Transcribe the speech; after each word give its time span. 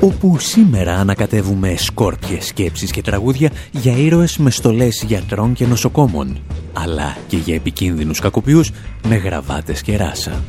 Όπου 0.00 0.38
σήμερα 0.38 0.94
ανακατεύουμε 0.94 1.74
σκόρπιες 1.76 2.46
σκέψεις 2.46 2.90
και 2.90 3.02
τραγούδια 3.02 3.50
για 3.70 3.96
ήρωες 3.96 4.36
με 4.36 4.50
στολές 4.50 5.04
γιατρών 5.06 5.52
και 5.52 5.66
νοσοκόμων, 5.66 6.38
αλλά 6.72 7.16
και 7.26 7.36
για 7.36 7.54
επικίνδυνους 7.54 8.20
κακοποιούς 8.20 8.70
με 9.08 9.16
γραβάτες 9.16 9.82
και 9.82 9.96
ράσα. 9.96 10.42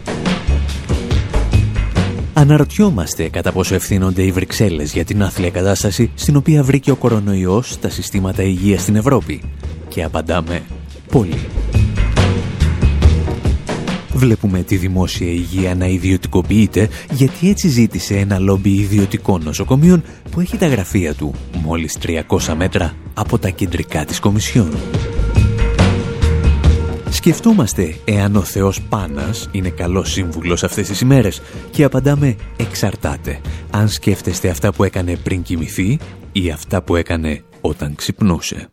Αναρωτιόμαστε 2.34 3.30
κατά 3.30 3.52
πόσο 3.52 3.76
ευθύνονται 3.76 4.24
οι 4.24 4.32
Βρυξέλλες 4.32 4.94
για 4.94 5.06
την 5.06 5.24
άθλια 5.24 5.50
κατάσταση 5.50 6.12
στην 6.16 6.36
οποία 6.36 6.64
βρήκε 6.64 6.92
ο 6.92 6.96
κορονοϊός 6.96 7.72
στα 7.72 7.90
συστήματα 7.90 8.44
υγείας 8.44 8.82
στην 8.82 8.96
Ευρώπη. 8.96 9.42
Και 9.88 10.04
απαντάμε 10.04 10.62
πολύ. 11.12 11.40
Βλέπουμε 14.22 14.64
τη 14.64 14.76
δημόσια 14.76 15.28
υγεία 15.28 15.76
να 15.76 15.86
ιδιωτικοποιείται 15.86 16.90
γιατί 17.12 17.50
έτσι 17.50 17.68
ζήτησε 17.68 18.16
ένα 18.16 18.40
λόμπι 18.40 18.70
ιδιωτικών 18.70 19.44
νοσοκομείων 19.44 20.04
που 20.32 20.40
έχει 20.40 20.58
τα 20.58 20.68
γραφεία 20.68 21.14
του 21.14 21.34
μόλις 21.64 21.98
300 22.02 22.54
μέτρα 22.58 22.94
από 23.14 23.38
τα 23.40 23.50
κεντρικά 23.50 24.06
της 24.06 24.20
Κομισιόν. 24.20 24.72
Σκεφτόμαστε 27.10 27.96
εάν 28.06 28.36
ο 28.36 28.42
Θεός 28.42 28.82
Πάνας 28.82 29.50
είναι 29.52 29.70
καλός 29.70 30.12
σύμβουλος 30.12 30.64
αυτές 30.64 30.88
τις 30.88 31.02
ημέρες 31.02 31.42
και 31.72 31.84
απαντάμε 31.84 32.36
εξαρτάται 32.58 33.42
αν 33.72 33.90
σκέφτεστε 33.90 34.50
αυτά 34.50 34.74
που 34.74 34.84
έκανε 34.84 35.16
πριν 35.16 35.42
κοιμηθεί 35.42 36.00
ή 36.32 36.52
αυτά 36.52 36.82
που 36.82 36.96
έκανε 36.96 37.44
όταν 37.62 37.96
ξυπνούσε. 37.96 38.70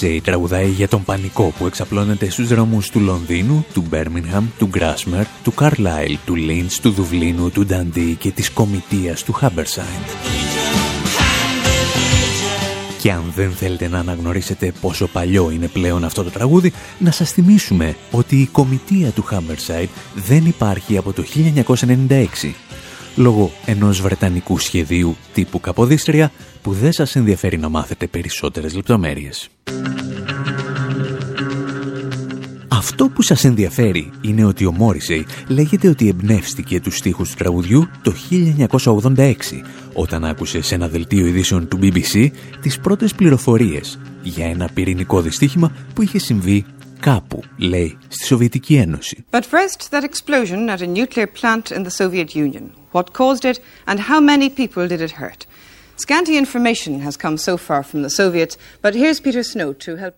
Η 0.00 0.20
τραγουδάει 0.20 0.68
για 0.68 0.88
τον 0.88 1.04
πανικό 1.04 1.52
που 1.58 1.66
εξαπλώνεται 1.66 2.30
στους 2.30 2.48
δρόμους 2.48 2.90
του 2.90 3.00
Λονδίνου, 3.00 3.66
του 3.72 3.84
Μπέρμινγχαμ, 3.88 4.46
του 4.58 4.66
Γκράσμερ, 4.66 5.24
του 5.42 5.54
Καρλάιλ, 5.54 6.18
του 6.26 6.34
Λίντς, 6.34 6.80
του 6.80 6.90
Δουβλίνου, 6.90 7.50
του 7.50 7.64
Νταντί 7.64 8.14
και 8.14 8.30
της 8.30 8.50
κομιτείας 8.50 9.22
του 9.22 9.32
Χάμπερσάιντ. 9.32 10.06
Και 13.00 13.12
αν 13.12 13.32
δεν 13.34 13.50
θέλετε 13.50 13.88
να 13.88 13.98
αναγνωρίσετε 13.98 14.72
πόσο 14.80 15.06
παλιό 15.06 15.50
είναι 15.50 15.68
πλέον 15.68 16.04
αυτό 16.04 16.22
το 16.22 16.30
τραγούδι, 16.30 16.72
να 16.98 17.10
σας 17.10 17.30
θυμίσουμε 17.30 17.96
ότι 18.10 18.36
η 18.36 18.46
κομιτεία 18.46 19.10
του 19.10 19.22
Χάμπερσάιντ 19.22 19.88
δεν 20.14 20.44
υπάρχει 20.46 20.96
από 20.96 21.12
το 21.12 21.24
1996 22.08 22.54
λόγω 23.16 23.50
ενός 23.66 24.00
βρετανικού 24.00 24.58
σχεδίου 24.58 25.16
τύπου 25.32 25.60
Καποδίστρια 25.60 26.32
που 26.64 26.72
δεν 26.72 26.92
σας 26.92 27.16
ενδιαφέρει 27.16 27.58
να 27.58 27.68
μάθετε 27.68 28.06
περισσότερες 28.06 28.74
λεπτομέρειες. 28.74 29.48
Αυτό 32.68 33.08
που 33.08 33.22
σας 33.22 33.44
ενδιαφέρει 33.44 34.12
είναι 34.20 34.44
ότι 34.44 34.64
ο 34.64 34.72
Μόρισεϊ 34.72 35.26
λέγεται 35.48 35.88
ότι 35.88 36.08
εμπνεύστηκε 36.08 36.80
τους 36.80 36.96
στίχους 36.96 37.30
του 37.30 37.36
τραγουδιού 37.36 37.88
το 38.02 38.14
1986 39.14 39.34
όταν 39.92 40.24
άκουσε 40.24 40.62
σε 40.62 40.74
ένα 40.74 40.88
δελτίο 40.88 41.26
ειδήσεων 41.26 41.68
του 41.68 41.78
BBC 41.82 42.30
τις 42.60 42.80
πρώτες 42.80 43.14
πληροφορίες 43.14 43.98
για 44.22 44.46
ένα 44.46 44.68
πυρηνικό 44.74 45.20
δυστύχημα 45.20 45.72
που 45.94 46.02
είχε 46.02 46.18
συμβεί 46.18 46.64
κάπου, 47.00 47.42
λέει, 47.56 47.98
στη 48.08 48.26
Σοβιετική 48.26 48.74
Ένωση. 48.74 49.24
But 49.30 49.40
first 49.40 49.90
that 49.90 50.04
explosion 50.04 50.68
at 50.68 50.80
a 50.80 50.86
nuclear 50.86 51.26
plant 51.40 51.70
in 51.76 51.82
the 51.82 51.90
Soviet 52.02 52.34
Union. 52.34 52.64
What 52.92 53.12
caused 53.12 53.44
it 53.50 53.58
and 53.86 53.98
how 53.98 54.20
many 54.20 54.48
people 54.60 54.88
did 54.88 55.00
it 55.00 55.12
hurt? 55.22 55.46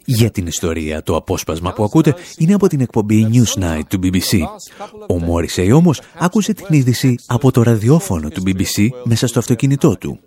Για 0.04 0.30
την 0.30 0.46
ιστορία, 0.46 1.02
το 1.02 1.16
απόσπασμα 1.16 1.72
που 1.72 1.84
ακούτε 1.84 2.14
είναι 2.38 2.54
από 2.54 2.68
την 2.68 2.80
εκπομπή 2.80 3.28
Newsnight 3.32 3.80
του 3.88 4.00
BBC. 4.02 4.40
Ο 5.08 5.18
Μόρισεϊ 5.18 5.72
όμως 5.72 6.00
άκουσε 6.18 6.52
την 6.52 6.66
είδηση 6.68 7.14
από 7.26 7.50
το 7.50 7.62
ραδιόφωνο 7.62 8.28
του 8.28 8.42
BBC 8.46 8.88
μέσα 9.04 9.26
στο 9.26 9.38
αυτοκίνητό 9.38 9.96
του. 9.96 10.20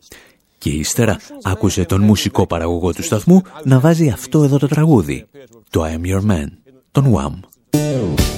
Και 0.58 0.70
ύστερα 0.70 1.20
άκουσε 1.44 1.86
τον 1.86 2.02
μουσικό 2.02 2.48
παραγωγό 2.48 2.94
του 2.94 3.04
σταθμού 3.04 3.42
να 3.64 3.80
βάζει 3.80 4.10
αυτό 4.10 4.44
εδώ 4.44 4.58
το 4.58 4.68
τραγούδι, 4.68 5.26
το 5.70 5.84
I 5.84 5.88
Am 5.88 6.16
Your 6.16 6.32
Man, 6.32 6.48
τον 6.92 7.14
Wham. 7.16 8.29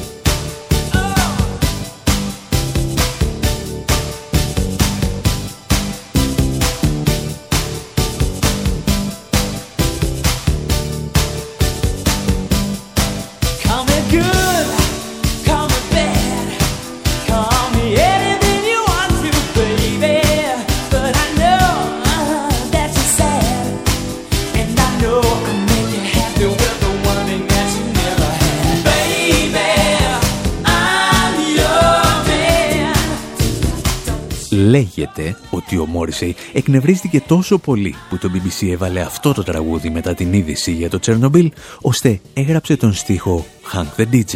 Λέγεται 35.22 35.38
ότι 35.50 35.78
ο 35.78 35.86
Μόρισεϊ 35.86 36.36
εκνευρίστηκε 36.54 37.22
τόσο 37.22 37.58
πολύ 37.58 37.96
που 38.10 38.18
το 38.18 38.32
BBC 38.34 38.68
έβαλε 38.72 39.02
αυτό 39.02 39.34
το 39.34 39.44
τραγούδι 39.44 39.90
μετά 39.90 40.14
την 40.14 40.34
είδηση 40.34 40.72
για 40.72 40.90
το 40.90 41.00
Τσέρνομπιλ, 41.00 41.52
ώστε 41.82 42.22
έγραψε 42.34 42.78
τον 42.78 42.94
στίχο 42.94 43.46
«Hank 43.74 44.02
the 44.02 44.06
DJ» 44.12 44.36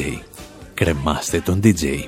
«Κρεμάστε 0.74 1.40
τον 1.40 1.60
DJ» 1.64 2.00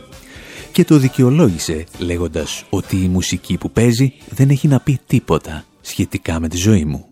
και 0.72 0.84
το 0.84 0.98
δικαιολόγησε 0.98 1.84
λέγοντας 2.00 2.66
ότι 2.70 2.96
η 2.96 3.08
μουσική 3.08 3.58
που 3.58 3.72
παίζει 3.72 4.14
δεν 4.30 4.50
έχει 4.50 4.68
να 4.68 4.80
πει 4.80 5.00
τίποτα 5.08 5.66
σχετικά 5.82 6.40
με 6.40 6.48
τη 6.48 6.58
ζωή 6.58 6.86
μου. 6.86 7.06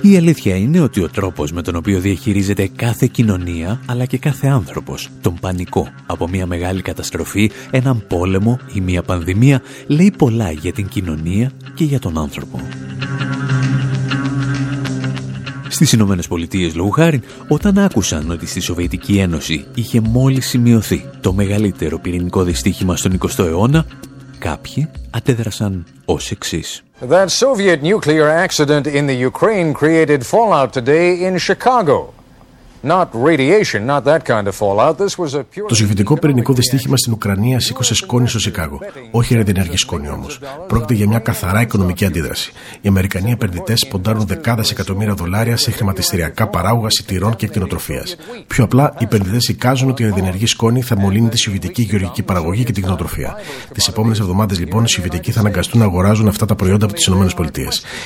Η 0.00 0.16
αλήθεια 0.16 0.56
είναι 0.56 0.80
ότι 0.80 1.02
ο 1.02 1.08
τρόπος 1.08 1.52
με 1.52 1.62
τον 1.62 1.76
οποίο 1.76 2.00
διαχειρίζεται 2.00 2.68
κάθε 2.76 3.06
κοινωνία 3.06 3.80
αλλά 3.86 4.04
και 4.04 4.18
κάθε 4.18 4.46
άνθρωπος 4.46 5.08
τον 5.20 5.34
πανικό 5.40 5.88
από 6.06 6.28
μια 6.28 6.46
μεγάλη 6.46 6.82
καταστροφή, 6.82 7.50
έναν 7.70 8.04
πόλεμο 8.08 8.58
ή 8.72 8.80
μια 8.80 9.02
πανδημία 9.02 9.62
λέει 9.86 10.14
πολλά 10.18 10.50
για 10.50 10.72
την 10.72 10.88
κοινωνία 10.88 11.50
και 11.74 11.84
για 11.84 11.98
τον 11.98 12.18
άνθρωπο. 12.18 12.60
Στις 15.68 15.92
Ηνωμένες 15.92 16.28
Πολιτείες, 16.28 16.74
λόγου 16.74 16.90
χάρη, 16.90 17.20
όταν 17.48 17.78
άκουσαν 17.78 18.30
ότι 18.30 18.46
στη 18.46 18.60
Σοβιετική 18.60 19.18
Ένωση 19.18 19.64
είχε 19.74 20.00
μόλις 20.00 20.46
σημειωθεί 20.46 21.04
το 21.20 21.32
μεγαλύτερο 21.32 21.98
πυρηνικό 21.98 22.42
δυστύχημα 22.42 22.96
στον 22.96 23.18
20ο 23.18 23.44
αιώνα, 23.44 23.86
κάποιοι 24.38 24.88
αντέδρασαν 25.10 25.84
ως 26.04 26.30
εξής. 26.30 26.85
That 27.02 27.30
Soviet 27.30 27.82
nuclear 27.82 28.26
accident 28.26 28.86
in 28.86 29.06
the 29.06 29.12
Ukraine 29.14 29.74
created 29.74 30.24
fallout 30.24 30.72
today 30.72 31.26
in 31.26 31.36
Chicago. 31.36 32.14
Το 35.68 35.74
σοβιετικό 35.74 36.18
πυρηνικό 36.18 36.52
δυστύχημα 36.52 36.96
στην 36.96 37.12
Ουκρανία 37.12 37.60
σήκωσε 37.60 37.94
σκόνη 37.94 38.28
στο 38.28 38.38
Σικάγο. 38.38 38.78
Όχι 39.10 39.34
ρεδινεργή 39.34 39.76
σκόνη 39.76 40.08
όμως. 40.08 40.40
Πρόκειται 40.66 40.94
για 40.94 41.06
μια 41.08 41.18
καθαρά 41.18 41.60
οικονομική 41.60 42.04
αντίδραση. 42.04 42.52
Οι 42.80 42.88
Αμερικανοί 42.88 43.30
επενδυτές 43.30 43.86
ποντάρουν 43.86 44.26
δεκάδες 44.26 44.70
εκατομμύρια 44.70 45.14
δολάρια 45.14 45.56
σε 45.56 45.70
χρηματιστηριακά 45.70 46.48
παράγωγα 46.48 46.90
σιτηρών 46.90 47.36
και 47.36 47.46
κτηνοτροφίας. 47.46 48.16
Πιο 48.46 48.64
απλά, 48.64 48.94
οι 48.98 49.04
επενδυτές 49.04 49.48
εικάζουν 49.48 49.88
ότι 49.88 50.02
η 50.02 50.06
ρεδινεργή 50.06 50.46
σκόνη 50.46 50.82
θα 50.82 50.96
μολύνει 50.96 51.28
τη 51.28 51.38
σοβιετική 51.38 51.82
γεωργική 51.82 52.22
παραγωγή 52.22 52.64
και 52.64 52.72
την 52.72 52.82
κτηνοτροφία. 52.82 53.34
Τις 53.72 53.88
επόμενες 53.88 54.18
εβδομάδες, 54.20 54.58
λοιπόν, 54.58 54.84
οι 54.84 54.88
Σοβιετικοί 54.88 55.32
θα 55.32 55.40
αναγκαστούν 55.40 55.80
να 55.80 55.86
αγοράζουν 55.86 56.28
αυτά 56.28 56.46
τα 56.46 56.54
προϊόντα 56.54 56.84
από 56.84 56.94
τις 56.94 57.06
ΗΠΑ. 57.06 57.50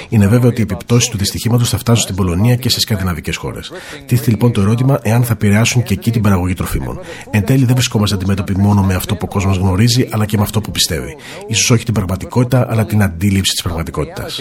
Είναι 0.08 0.26
βέβαιο 0.26 0.48
ότι 0.48 0.60
οι 0.60 0.62
επιπτώσεις 0.70 1.08
του 1.10 1.18
δυστυχήματος 1.18 1.68
θα 1.68 1.78
φτάσουν 1.78 2.02
στην 2.02 2.14
Πολωνία 2.14 2.56
και 2.56 2.68
σε 2.68 2.80
σκανδιναβικές 2.80 3.36
χώρες. 3.36 3.72
Τίθεται 4.06 4.30
λοιπόν 4.30 4.52
το 4.52 4.60
ερώτημα 4.70 4.98
εάν 5.02 5.24
θα 5.24 5.32
επηρεάσουν 5.32 5.82
και 5.82 5.94
εκεί 5.94 6.10
την 6.10 6.22
παραγωγή 6.22 6.54
τροφίμων. 6.54 7.00
Εν 7.30 7.44
τέλει, 7.44 7.64
δεν 7.64 7.74
βρισκόμαστε 7.74 8.14
αντιμέτωποι 8.16 8.56
μόνο 8.56 8.82
με 8.82 8.94
αυτό 8.94 9.14
που 9.14 9.20
ο 9.24 9.32
κόσμος 9.32 9.56
γνωρίζει, 9.56 10.08
αλλά 10.12 10.26
και 10.26 10.36
με 10.36 10.42
αυτό 10.42 10.60
που 10.60 10.70
πιστεύει. 10.70 11.16
σω 11.52 11.74
όχι 11.74 11.84
την 11.84 11.94
πραγματικότητα, 11.94 12.66
αλλά 12.70 12.84
την 12.84 13.02
αντίληψη 13.02 13.52
της 13.52 13.62
πραγματικότητας. 13.62 14.40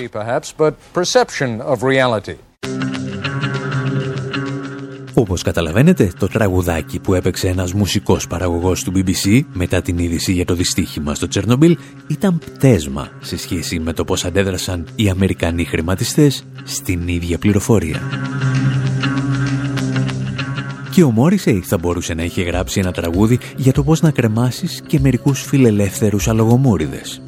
Όπως 5.14 5.42
καταλαβαίνετε, 5.42 6.12
το 6.20 6.28
τραγουδάκι 6.28 7.00
που 7.00 7.14
έπαιξε 7.14 7.48
ένας 7.48 7.74
μουσικός 7.74 8.28
παραγωγός 8.28 8.84
του 8.84 8.92
BBC 8.96 9.42
μετά 9.54 9.82
την 9.82 9.98
είδηση 9.98 10.32
για 10.32 10.46
το 10.46 10.54
δυστύχημα 10.54 11.16
στο 11.16 11.28
Τσερνομπίλ 11.28 11.78
ήταν 12.08 12.40
πτέσμα 12.40 13.10
σε 13.20 13.38
σχέση 13.38 13.80
με 13.80 13.94
το 13.94 14.04
πώς 14.06 14.26
αντέδρασαν 14.26 14.88
οι 14.96 15.10
Αμερικανοί 15.10 15.66
χρηματιστές 15.66 16.44
στην 16.64 17.08
ίδια 17.08 17.38
πληροφορία. 17.38 18.02
Και 21.00 21.06
ο 21.06 21.12
Μόρισεϊ 21.12 21.62
θα 21.62 21.78
μπορούσε 21.78 22.14
να 22.14 22.24
είχε 22.24 22.42
γράψει 22.42 22.80
ένα 22.80 22.92
τραγούδι 22.92 23.40
για 23.56 23.74
το 23.74 23.84
πώς 23.84 24.02
να 24.02 24.12
κρεμάσεις 24.12 24.82
και 24.88 25.00
μερικούς 25.00 25.42
φιλελεύθερους 25.42 26.28
αλογομούριδες. 26.28 27.22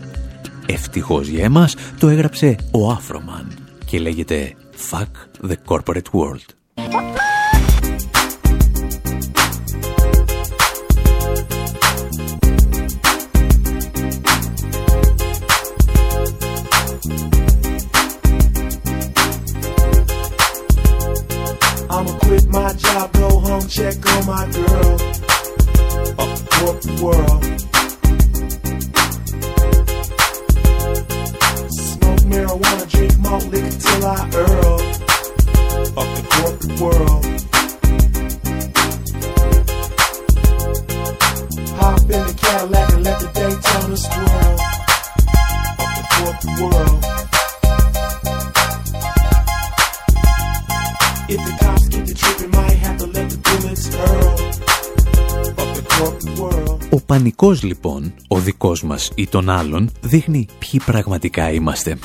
Ευτυχώς 0.66 1.28
για 1.28 1.44
εμάς 1.44 1.76
το 2.00 2.08
έγραψε 2.08 2.56
ο 2.72 2.92
Afroman 2.92 3.46
και 3.86 4.00
λέγεται 4.00 4.56
«Fuck 4.92 5.48
the 5.50 5.56
Corporate 5.68 6.12
World». 6.12 7.11
Ο 57.42 57.44
πανικός 57.44 57.64
λοιπόν, 57.70 58.14
ο 58.28 58.40
δικός 58.40 58.84
μας 58.84 59.12
ή 59.16 59.28
των 59.28 59.50
άλλων, 59.50 59.92
δείχνει 60.02 60.48
ποιοι 60.60 60.82
πραγματικά 60.86 61.52
είμαστε. 61.52 61.98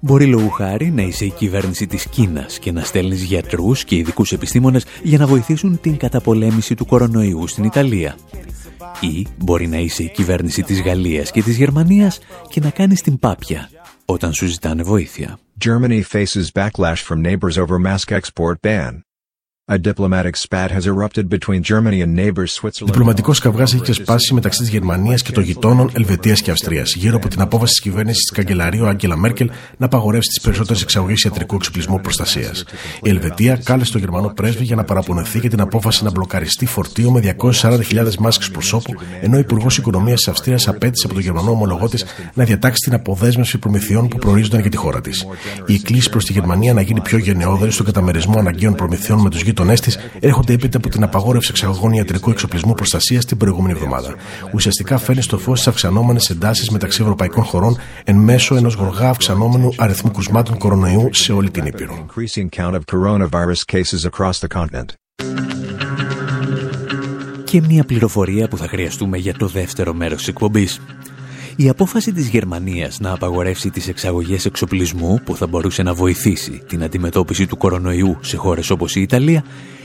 Μπορεί 0.00 0.26
λόγου 0.26 0.50
χάρη 0.50 0.90
να 0.90 1.02
είσαι 1.02 1.24
η 1.24 1.30
κυβέρνηση 1.30 1.86
της 1.86 2.08
Κίνας 2.08 2.58
και 2.58 2.72
να 2.72 2.84
στέλνεις 2.84 3.22
γιατρούς 3.22 3.84
και 3.84 3.96
ειδικούς 3.96 4.32
επιστήμονες 4.32 4.84
για 5.02 5.18
να 5.18 5.26
βοηθήσουν 5.26 5.80
την 5.80 5.96
καταπολέμηση 5.96 6.74
του 6.74 6.86
κορονοϊού 6.86 7.46
στην 7.46 7.64
Ιταλία. 7.64 8.16
Ή 9.00 9.26
μπορεί 9.38 9.66
να 9.66 9.78
είσαι 9.78 10.02
η 10.02 10.08
κυβέρνηση 10.08 10.62
της 10.62 10.82
Γαλλίας 10.82 11.30
και 11.30 11.42
της 11.42 11.56
Γερμανίας 11.56 12.18
και 12.48 12.60
να 12.60 12.70
κάνεις 12.70 13.02
την 13.02 13.18
πάπια 13.18 13.70
όταν 14.04 14.32
σου 14.32 14.46
ζητάνε 14.46 14.82
βοήθεια. 14.82 15.38
Germany 15.64 16.02
faces 16.12 16.46
backlash 16.54 17.02
from 17.08 17.22
neighbors 17.22 17.56
over 17.58 17.78
mask 17.86 18.16
export 18.18 18.60
ban. 18.62 19.03
Διπλωματικός 22.84 23.38
καυγάς 23.38 23.72
έχει 23.72 23.82
ξεσπάσει 23.82 24.34
μεταξύ 24.34 24.60
της 24.60 24.68
Γερμανίας 24.68 25.22
και 25.22 25.32
των 25.32 25.42
γειτόνων 25.42 25.90
Ελβετίας 25.94 26.40
και 26.40 26.50
Αυστρίας 26.50 26.94
γύρω 26.94 27.16
από 27.16 27.28
την 27.28 27.40
απόφαση 27.40 27.72
της 27.72 27.80
κυβέρνησης 27.80 28.22
της 28.22 28.36
καγκελαρίου 28.36 28.86
Άγγελα 28.86 29.16
Μέρκελ 29.16 29.50
να 29.76 29.86
απαγορεύσει 29.86 30.28
τις 30.28 30.40
περισσότερες 30.40 30.82
εξαγωγές 30.82 31.22
ιατρικού 31.22 31.54
εξοπλισμού 31.54 32.00
προστασίας. 32.00 32.64
Η 33.02 33.08
Ελβετία 33.08 33.60
κάλεσε 33.64 33.92
τον 33.92 34.00
Γερμανό 34.00 34.28
πρέσβη 34.28 34.64
για 34.64 34.76
να 34.76 34.84
παραπονεθεί 34.84 35.38
για 35.38 35.50
την 35.50 35.60
απόφαση 35.60 36.04
να 36.04 36.10
μπλοκαριστεί 36.10 36.66
φορτίο 36.66 37.10
με 37.10 37.36
240.000 37.38 38.14
μάσκες 38.18 38.50
προσώπου, 38.50 38.94
ενώ 39.20 39.36
ο 39.36 39.38
Υπουργός 39.38 39.78
Οικονομίας 39.78 40.18
της 40.18 40.28
Αυστρίας 40.28 40.68
απέτησε 40.68 41.06
από 41.06 41.14
τον 41.14 41.22
Γερμανό 41.22 41.50
ομολογό 41.50 41.88
της 41.88 42.04
να 42.34 42.44
διατάξει 42.44 42.80
την 42.84 42.94
αποδέσμευση 42.94 43.58
προμηθειών 43.58 44.08
που 44.08 44.18
προορίζονταν 44.18 44.60
για 44.60 44.70
τη 44.70 44.76
χώρα 44.76 45.00
της. 45.00 45.26
Η 45.66 45.78
κλίση 45.78 46.10
προς 46.10 46.24
τη 46.24 46.32
Γερμανία 46.32 46.72
να 46.74 46.80
γίνει 46.80 47.00
πιο 47.00 47.18
γενναιόδορη 47.18 47.70
στον 47.70 47.86
καταμερισμό 47.86 48.38
αναγκαίων 48.38 48.74
προμηθειών 48.74 49.20
με 49.20 49.30
τους 49.30 49.42
γείτονέ 49.54 49.74
της 49.74 49.98
έρχονται 50.20 50.52
έπειτα 50.52 50.76
από 50.76 50.88
την 50.88 51.02
απαγόρευση 51.02 51.48
εξαγωγών 51.50 51.92
ιατρικού 51.92 52.30
εξοπλισμού 52.30 52.74
προστασίας 52.74 53.24
την 53.24 53.36
προηγούμενη 53.36 53.72
εβδομάδα. 53.72 54.14
Ουσιαστικά 54.52 54.98
φέρνει 54.98 55.22
στο 55.22 55.38
φως 55.38 55.58
τις 55.58 55.68
αυξανόμενες 55.68 56.30
εντάσεις 56.30 56.70
μεταξύ 56.70 57.02
ευρωπαϊκών 57.02 57.44
χωρών 57.44 57.78
εν 58.04 58.16
μέσω 58.16 58.54
ενός 58.54 58.74
γοργά 58.74 59.08
αυξανόμενου 59.08 59.72
αριθμού 59.76 60.10
κρουσμάτων 60.10 60.58
κορονοϊού 60.58 61.08
σε 61.12 61.32
όλη 61.32 61.50
την 61.50 61.66
Ήπειρο. 61.66 62.06
Και 67.44 67.60
μια 67.60 67.84
πληροφορία 67.84 68.48
που 68.48 68.56
θα 68.56 68.68
χρειαστούμε 68.68 69.18
για 69.18 69.34
το 69.34 69.46
δεύτερο 69.46 69.94
μέρος 69.94 70.18
της 70.18 70.28
εκπομπής. 70.28 70.80
Η 71.56 71.68
απόφαση 71.68 72.12
της 72.12 72.28
Γερμανίας 72.28 73.00
να 73.00 73.12
απαγορεύσει 73.12 73.70
τις 73.70 73.88
εξαγωγές 73.88 74.44
εξοπλισμού 74.44 75.20
που 75.24 75.36
θα 75.36 75.46
μπορούσε 75.46 75.82
να 75.82 75.94
βοηθήσει 75.94 76.62
την 76.68 76.82
αντιμετώπιση 76.82 77.46
του 77.46 77.56
κορονοϊού 77.56 78.16
σε 78.20 78.36
χώρες 78.36 78.70
όπως 78.70 78.96
η 78.96 79.00
Ιταλία 79.00 79.44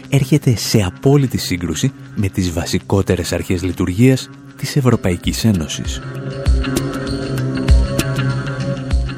έρχεται 0.10 0.56
σε 0.56 0.82
απόλυτη 0.82 1.38
σύγκρουση 1.38 1.92
με 2.16 2.28
τις 2.28 2.52
βασικότερες 2.52 3.34
αρχές 3.34 3.64
λειτουργίας 3.64 4.30
της 4.58 4.76
Ευρωπαϊκής 4.76 5.46
Ένωσης. 5.46 6.02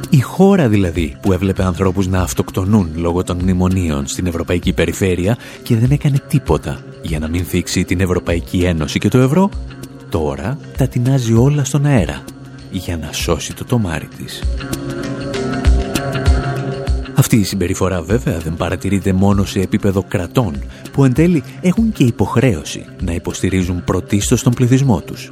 Η 0.10 0.20
χώρα 0.20 0.70
δηλαδή 0.70 1.18
που 1.22 1.34
έβλεπε 1.34 1.64
ανθρώπους 1.64 2.08
να 2.08 2.22
αυτοκτονούν 2.22 2.90
λόγω 2.96 3.24
των 3.24 3.38
μνημονίων 3.42 4.08
στην 4.08 4.28
Ευρωπαϊκή 4.28 4.74
Περιφέρεια 4.74 5.38
και 5.64 5.76
δεν 5.76 5.92
έκανε 5.92 6.22
τίποτα 6.28 6.84
για 7.02 7.20
να 7.20 7.28
μην 7.28 7.46
θίξει 7.46 7.84
την 7.84 8.00
Ευρωπαϊκή 8.00 8.58
Ένωση 8.58 9.00
και 9.00 9.08
το 9.08 9.18
ευρώ, 9.18 9.50
τώρα 10.10 10.58
τα 10.78 10.88
τεινάζει 10.88 11.34
όλα 11.34 11.64
στον 11.64 11.86
αέρα 11.86 12.24
για 12.72 12.98
να 12.98 13.12
σώσει 13.12 13.54
το 13.54 13.66
τομάρι 13.66 14.08
της. 14.18 14.44
Αυτή 17.16 17.36
η 17.36 17.44
συμπεριφορά 17.44 18.02
βέβαια 18.02 18.38
δεν 18.38 18.54
παρατηρείται 18.54 19.14
μόνο 19.14 19.46
σε 19.46 19.60
επίπεδο 19.60 20.04
κρατών 20.04 20.64
που 20.92 21.06
εν 21.06 21.14
τέλει 21.14 21.44
έχουν 21.62 21.92
και 21.92 22.04
υποχρέωση 22.04 22.86
να 23.02 23.14
υποστηρίζουν 23.14 23.84
πρωτίστως 23.84 24.44
τον 24.44 24.54
πληθυσμό 24.54 25.02
τους. 25.02 25.30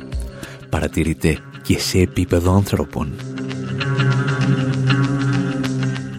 Παρατηρείται 0.69 1.37
και 1.61 1.79
σε 1.79 1.97
επίπεδο 1.99 2.53
ανθρώπων. 2.53 3.13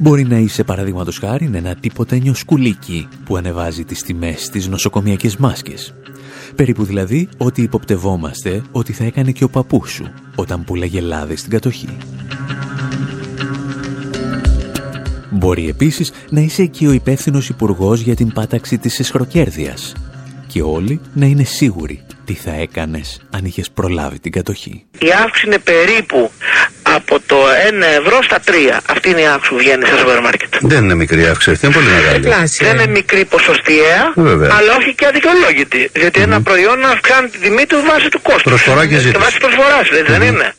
Μπορεί 0.03 0.25
να 0.25 0.37
είσαι 0.37 0.65
παραδείγματος 0.65 1.19
χάρη 1.19 1.51
ένα 1.55 1.75
τίποτα 1.75 2.17
σκουλίκι 2.33 3.09
που 3.25 3.37
ανεβάζει 3.37 3.85
τις 3.85 4.03
τιμές 4.03 4.45
στις 4.45 4.69
νοσοκομιακές 4.69 5.37
μάσκες. 5.37 5.95
Περίπου 6.57 6.85
δηλαδή 6.85 7.29
ότι 7.37 7.63
υποπτευόμαστε 7.63 8.63
ότι 8.73 8.93
θα 8.93 9.05
έκανε 9.05 9.31
και 9.31 9.45
ο 9.45 9.49
παππούς 9.49 9.91
σου 9.91 10.13
όταν 10.35 10.65
πουλάγε 10.65 11.01
λάδι 11.01 11.37
στην 11.37 11.51
κατοχή. 11.51 11.97
Μπορεί 15.31 15.69
επίσης 15.69 16.13
να 16.31 16.41
είσαι 16.41 16.67
και 16.67 16.87
ο 16.87 16.93
υπεύθυνος 16.93 17.49
υπουργός 17.49 18.01
για 18.01 18.15
την 18.15 18.33
πάταξη 18.33 18.79
της 18.79 18.99
εσχροκέρδειας 18.99 19.93
και 20.47 20.63
όλοι 20.63 21.01
να 21.15 21.27
είναι 21.27 21.45
σίγουροι 21.45 22.03
τι 22.25 22.35
θα 22.35 22.53
έκανες 22.53 23.21
αν 23.31 23.45
είχες 23.45 23.71
προλάβει 23.71 24.19
την 24.19 24.33
κατοχή. 24.33 24.85
Η 24.99 25.09
αύξηση 25.25 25.47
είναι 25.47 25.59
περίπου 25.59 26.31
από 26.97 27.21
το 27.27 27.37
1 27.37 27.83
ευρώ 28.01 28.23
στα 28.23 28.39
3. 28.47 28.53
Αυτή 28.95 29.11
είναι 29.11 29.21
η 29.21 29.27
αύξηση 29.27 29.51
που 29.53 29.59
βγαίνει 29.59 29.85
στα 29.87 29.97
σούπερ 29.97 30.21
μάρκετ. 30.21 30.53
Δεν 30.61 30.85
είναι 30.85 30.95
μικρή 30.95 31.27
αύξηση, 31.27 31.67
είναι 31.67 31.75
πολύ 31.75 31.87
μεγάλη. 31.87 32.29
Δεν 32.59 32.75
είναι 32.75 32.87
μικρή 32.87 33.25
ποσοστιαία, 33.25 34.13
Βέβαια. 34.15 34.51
αλλά 34.59 34.77
όχι 34.79 34.95
και 34.95 35.07
αδικαιολόγητη. 35.07 35.91
Γιατί 35.97 36.21
ένα 36.21 36.43
προϊόν 36.43 36.85
αυξάνει 36.85 37.29
τη 37.29 37.39
τιμή 37.39 37.67
του 37.67 37.77
βάσει 37.89 38.09
του 38.09 38.21
κόστους. 38.23 38.43
Προσφορά 38.43 38.87
και 38.87 38.97
ζήτηση. 38.99 39.23
Βάσει 39.25 39.39
προσφοράς, 39.39 39.87
δεν 40.07 40.23
είναι. 40.23 40.55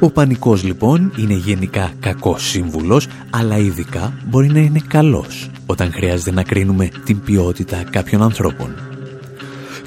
Ο 0.00 0.10
πανικός 0.10 0.62
λοιπόν 0.62 1.12
είναι 1.16 1.34
γενικά 1.34 1.92
κακός 2.00 2.48
σύμβουλος, 2.48 3.06
αλλά 3.30 3.56
ειδικά 3.56 4.12
μπορεί 4.24 4.48
να 4.48 4.58
είναι 4.58 4.82
καλός 4.88 5.50
όταν 5.66 5.92
χρειάζεται 5.92 6.32
να 6.32 6.42
κρίνουμε 6.42 6.90
την 7.04 7.20
ποιότητα 7.22 7.84
κάποιων 7.90 8.22
ανθρώπων. 8.22 8.97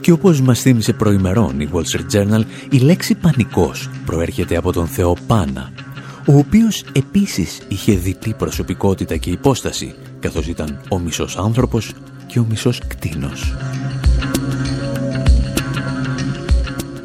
Και 0.02 0.12
όπως 0.12 0.42
μας 0.42 0.62
θύμισε 0.62 0.94
προημερών 0.94 1.60
η 1.60 1.70
Wall 1.74 1.84
Street 1.84 2.16
Journal, 2.16 2.44
η 2.70 2.78
λέξη 2.78 3.16
πανικός 3.16 3.90
προέρχεται 4.06 4.58
από 4.58 4.72
τον 4.72 4.88
Θεό 4.88 5.16
Πάνα, 5.28 5.72
ο 6.28 6.38
οποίος 6.38 6.84
επίσης 6.92 7.62
είχε 7.68 7.94
διτή 7.94 8.34
προσωπικότητα 8.38 9.18
και 9.18 9.30
υπόσταση, 9.30 9.96
καθώς 10.20 10.48
ήταν 10.48 10.82
ο 10.90 11.00
μισός 11.00 11.38
άνθρωπος 11.38 11.94
και 12.28 12.40
ο 12.40 12.46
μισός 12.50 12.82
κτίνος. 12.88 13.56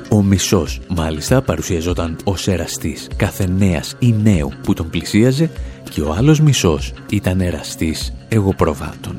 Ο 0.09 0.23
μισός 0.23 0.81
μάλιστα 0.89 1.43
παρουσιαζόταν 1.43 2.17
ως 2.25 2.49
εραστής 2.49 3.09
κάθε 3.17 3.47
νέας 3.47 3.97
ή 3.99 4.15
νέου 4.23 4.53
που 4.63 4.75
τον 4.75 4.91
πλησίαζε 4.91 5.51
και 5.91 6.01
ο 6.01 6.13
άλλος 6.13 6.41
μισός 6.41 6.93
ήταν 7.11 7.41
εραστής 7.41 8.13
εγωπροβάτων. 8.29 9.17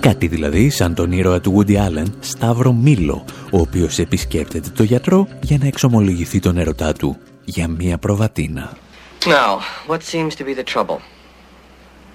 Κάτι 0.00 0.26
δηλαδή 0.26 0.70
σαν 0.70 0.94
τον 0.94 1.12
ήρωα 1.12 1.40
του 1.40 1.56
Woody 1.56 1.76
Allen, 1.76 2.06
Σταύρο 2.20 2.72
Μήλο, 2.72 3.24
ο 3.50 3.58
οποίος 3.58 3.98
επισκέπτεται 3.98 4.70
το 4.70 4.82
γιατρό 4.82 5.28
για 5.40 5.58
να 5.58 5.66
εξομολογηθεί 5.66 6.40
τον 6.40 6.58
ερωτά 6.58 6.92
του 6.92 7.16
για 7.44 7.68
μία 7.68 7.98
προβατίνα. 7.98 8.76
Now, 9.24 9.58
what 9.86 10.02
seems 10.02 10.34
to 10.36 10.44
be 10.44 10.54
the 10.54 10.64
trouble? 10.74 10.98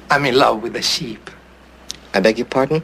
I'm 0.10 0.26
in 0.26 0.36
love 0.36 0.62
with 0.64 0.76
a 0.76 0.82
sheep. 0.82 1.24
I 2.16 2.20
beg 2.22 2.38
your 2.38 2.52
pardon? 2.56 2.82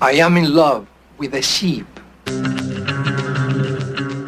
I 0.00 0.12
am 0.26 0.36
in 0.36 0.48
love 0.54 0.82
with 1.20 1.34
a 1.34 1.42
sheep. 1.42 1.86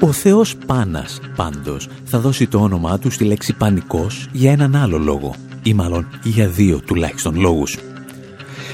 Ο 0.00 0.12
Θεός 0.12 0.56
Πάνας, 0.66 1.20
πάντως, 1.36 1.88
θα 2.04 2.18
δώσει 2.18 2.46
το 2.46 2.58
όνομά 2.58 2.98
του 2.98 3.10
στη 3.10 3.24
λέξη 3.24 3.52
πανικός 3.52 4.28
για 4.32 4.52
έναν 4.52 4.76
άλλο 4.76 4.98
λόγο, 4.98 5.34
ή 5.62 5.74
μάλλον 5.74 6.20
για 6.22 6.48
δύο 6.48 6.80
τουλάχιστον 6.80 7.40
λόγους. 7.40 7.78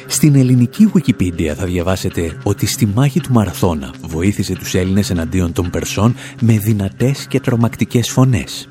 Στην 0.06 0.34
ελληνική 0.34 0.90
Wikipedia 0.94 1.52
θα 1.56 1.64
διαβάσετε 1.64 2.36
ότι 2.42 2.66
στη 2.66 2.86
μάχη 2.86 3.20
του 3.20 3.32
Μαραθώνα 3.32 3.94
βοήθησε 4.00 4.54
τους 4.54 4.74
Έλληνες 4.74 5.10
εναντίον 5.10 5.52
των 5.52 5.70
Περσών 5.70 6.14
με 6.40 6.58
δυνατές 6.58 7.26
και 7.26 7.40
τρομακτικές 7.40 8.10
φωνές. 8.10 8.68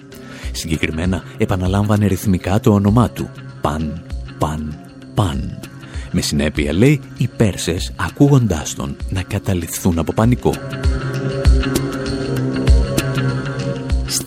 Συγκεκριμένα 0.51 1.23
επαναλάμβανε 1.37 2.07
ρυθμικά 2.07 2.59
το 2.59 2.73
όνομά 2.73 3.09
του. 3.09 3.29
Παν, 3.61 4.03
παν, 4.37 4.79
παν. 5.13 5.59
Με 6.11 6.21
συνέπεια 6.21 6.73
λέει 6.73 7.01
οι 7.17 7.29
Πέρσες 7.37 7.93
ακούγοντάς 7.95 8.75
τον 8.75 8.95
να 9.09 9.21
καταληφθούν 9.21 9.99
από 9.99 10.13
πανικό. 10.13 10.53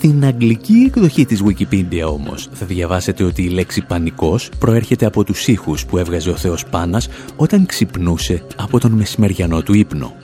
Στην 0.06 0.24
αγγλική 0.24 0.84
εκδοχή 0.86 1.24
της 1.24 1.42
Wikipedia 1.44 2.02
όμως 2.06 2.48
θα 2.52 2.66
διαβάσετε 2.66 3.24
ότι 3.24 3.42
η 3.42 3.48
λέξη 3.48 3.84
πανικός 3.86 4.48
προέρχεται 4.58 5.06
από 5.06 5.24
τους 5.24 5.46
ήχους 5.46 5.86
που 5.86 5.98
έβγαζε 5.98 6.30
ο 6.30 6.36
Θεός 6.36 6.66
Πάνας 6.66 7.08
όταν 7.36 7.66
ξυπνούσε 7.66 8.42
από 8.56 8.80
τον 8.80 8.92
μεσημεριανό 8.92 9.62
του 9.62 9.74
ύπνο. 9.74 10.14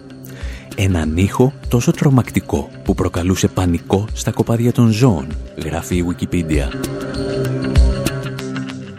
Έναν 0.76 1.16
ήχο 1.16 1.52
τόσο 1.68 1.90
τρομακτικό 1.90 2.70
που 2.84 2.94
προκαλούσε 2.94 3.48
πανικό 3.48 4.06
στα 4.12 4.30
κοπάδια 4.30 4.72
των 4.72 4.90
ζώων, 4.90 5.26
γράφει 5.64 5.96
η 5.96 6.04
Wikipedia. 6.08 6.68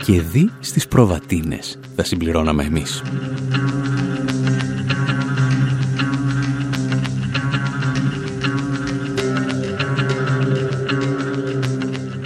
Και 0.05 0.21
δει 0.21 0.49
στις 0.59 0.87
προβατίνες, 0.87 1.79
θα 1.95 2.03
συμπληρώναμε 2.03 2.63
εμείς. 2.63 3.01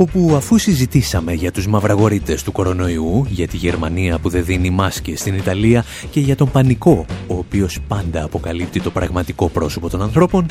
όπου 0.00 0.32
αφού 0.36 0.58
συζητήσαμε 0.58 1.32
για 1.32 1.52
τους 1.52 1.66
μαυραγορείτες 1.66 2.42
του 2.42 2.52
κορονοϊού, 2.52 3.26
για 3.28 3.48
τη 3.48 3.56
Γερμανία 3.56 4.18
που 4.18 4.28
δεν 4.28 4.44
δίνει 4.44 4.70
μάσκες 4.70 5.20
στην 5.20 5.34
Ιταλία 5.34 5.84
και 6.10 6.20
για 6.20 6.36
τον 6.36 6.50
πανικό, 6.50 7.06
ο 7.26 7.34
οποίος 7.34 7.78
πάντα 7.88 8.24
αποκαλύπτει 8.24 8.80
το 8.80 8.90
πραγματικό 8.90 9.48
πρόσωπο 9.48 9.88
των 9.88 10.02
ανθρώπων, 10.02 10.46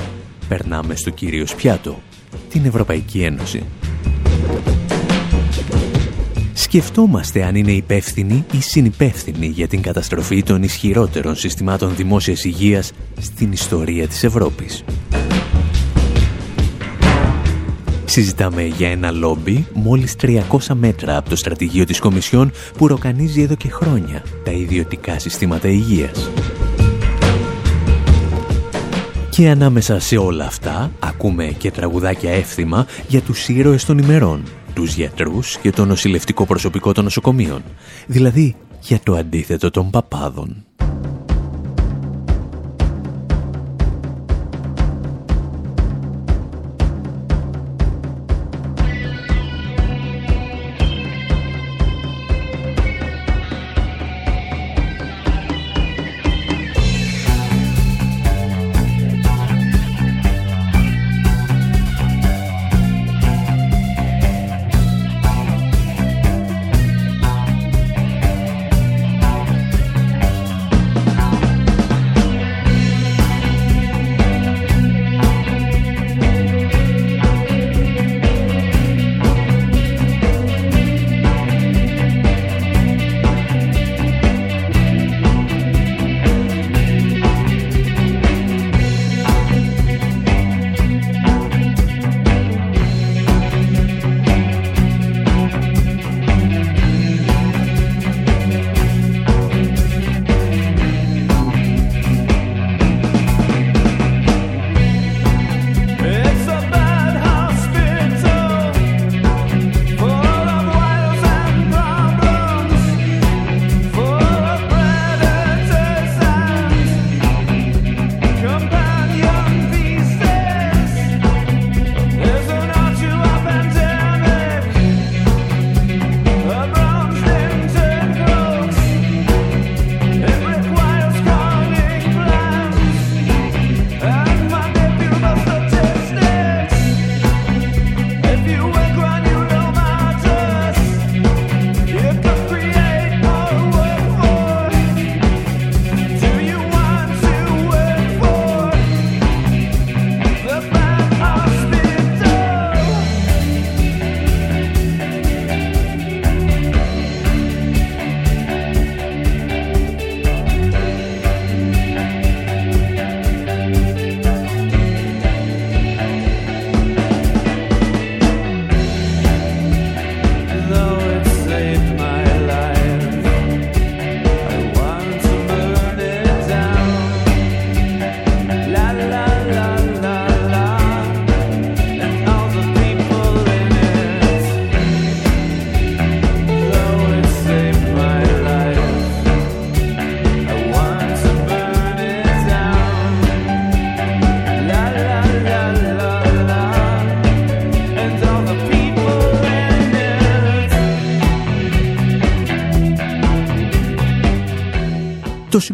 περνάμε 0.48 0.96
στο 0.96 1.10
κύριος 1.10 1.56
πιάτο, 1.56 2.00
την 2.50 2.66
Ευρωπαϊκή 2.66 3.22
Ένωση. 3.22 3.64
Σκεφτόμαστε 6.54 7.44
αν 7.44 7.56
είναι 7.56 7.72
υπεύθυνοι 7.72 8.46
ή 8.52 8.62
συνυπεύθυνοι 8.62 9.48
για 9.48 9.68
την 9.68 9.82
καταστροφή 9.82 10.44
των 10.44 10.64
ισχυρότερων 10.64 11.36
συστημάτων 11.36 11.96
δημόσιας 11.96 12.44
υγείας 12.44 12.92
στην 13.20 13.52
ιστορία 13.52 14.08
της 14.08 14.24
Ευρώπης. 14.24 14.84
Συζητάμε 18.18 18.64
για 18.64 18.90
ένα 18.90 19.12
λόμπι 19.12 19.68
μόλις 19.74 20.16
300 20.22 20.40
μέτρα 20.74 21.18
από 21.18 21.30
το 21.30 21.36
στρατηγείο 21.36 21.86
της 21.86 22.00
Κομισιόν 22.00 22.52
που 22.78 22.88
ροκανίζει 22.88 23.42
εδώ 23.42 23.56
και 23.56 23.70
χρόνια 23.70 24.24
τα 24.44 24.52
ιδιωτικά 24.52 25.20
συστήματα 25.20 25.68
υγείας. 25.68 26.30
Και 29.30 29.50
ανάμεσα 29.50 30.00
σε 30.00 30.18
όλα 30.18 30.46
αυτά 30.46 30.92
ακούμε 31.00 31.46
και 31.46 31.72
τραγουδάκια 31.72 32.32
εύθυμα 32.32 32.86
για 33.08 33.22
τους 33.22 33.48
ήρωες 33.48 33.86
των 33.86 33.98
ημερών, 33.98 34.44
τους 34.74 34.96
γιατρούς 34.96 35.58
και 35.58 35.72
το 35.72 35.86
νοσηλευτικό 35.86 36.46
προσωπικό 36.46 36.92
των 36.92 37.04
νοσοκομείων, 37.04 37.64
δηλαδή 38.08 38.56
για 38.82 39.00
το 39.04 39.16
αντίθετο 39.16 39.70
των 39.70 39.90
παπάδων. 39.90 40.66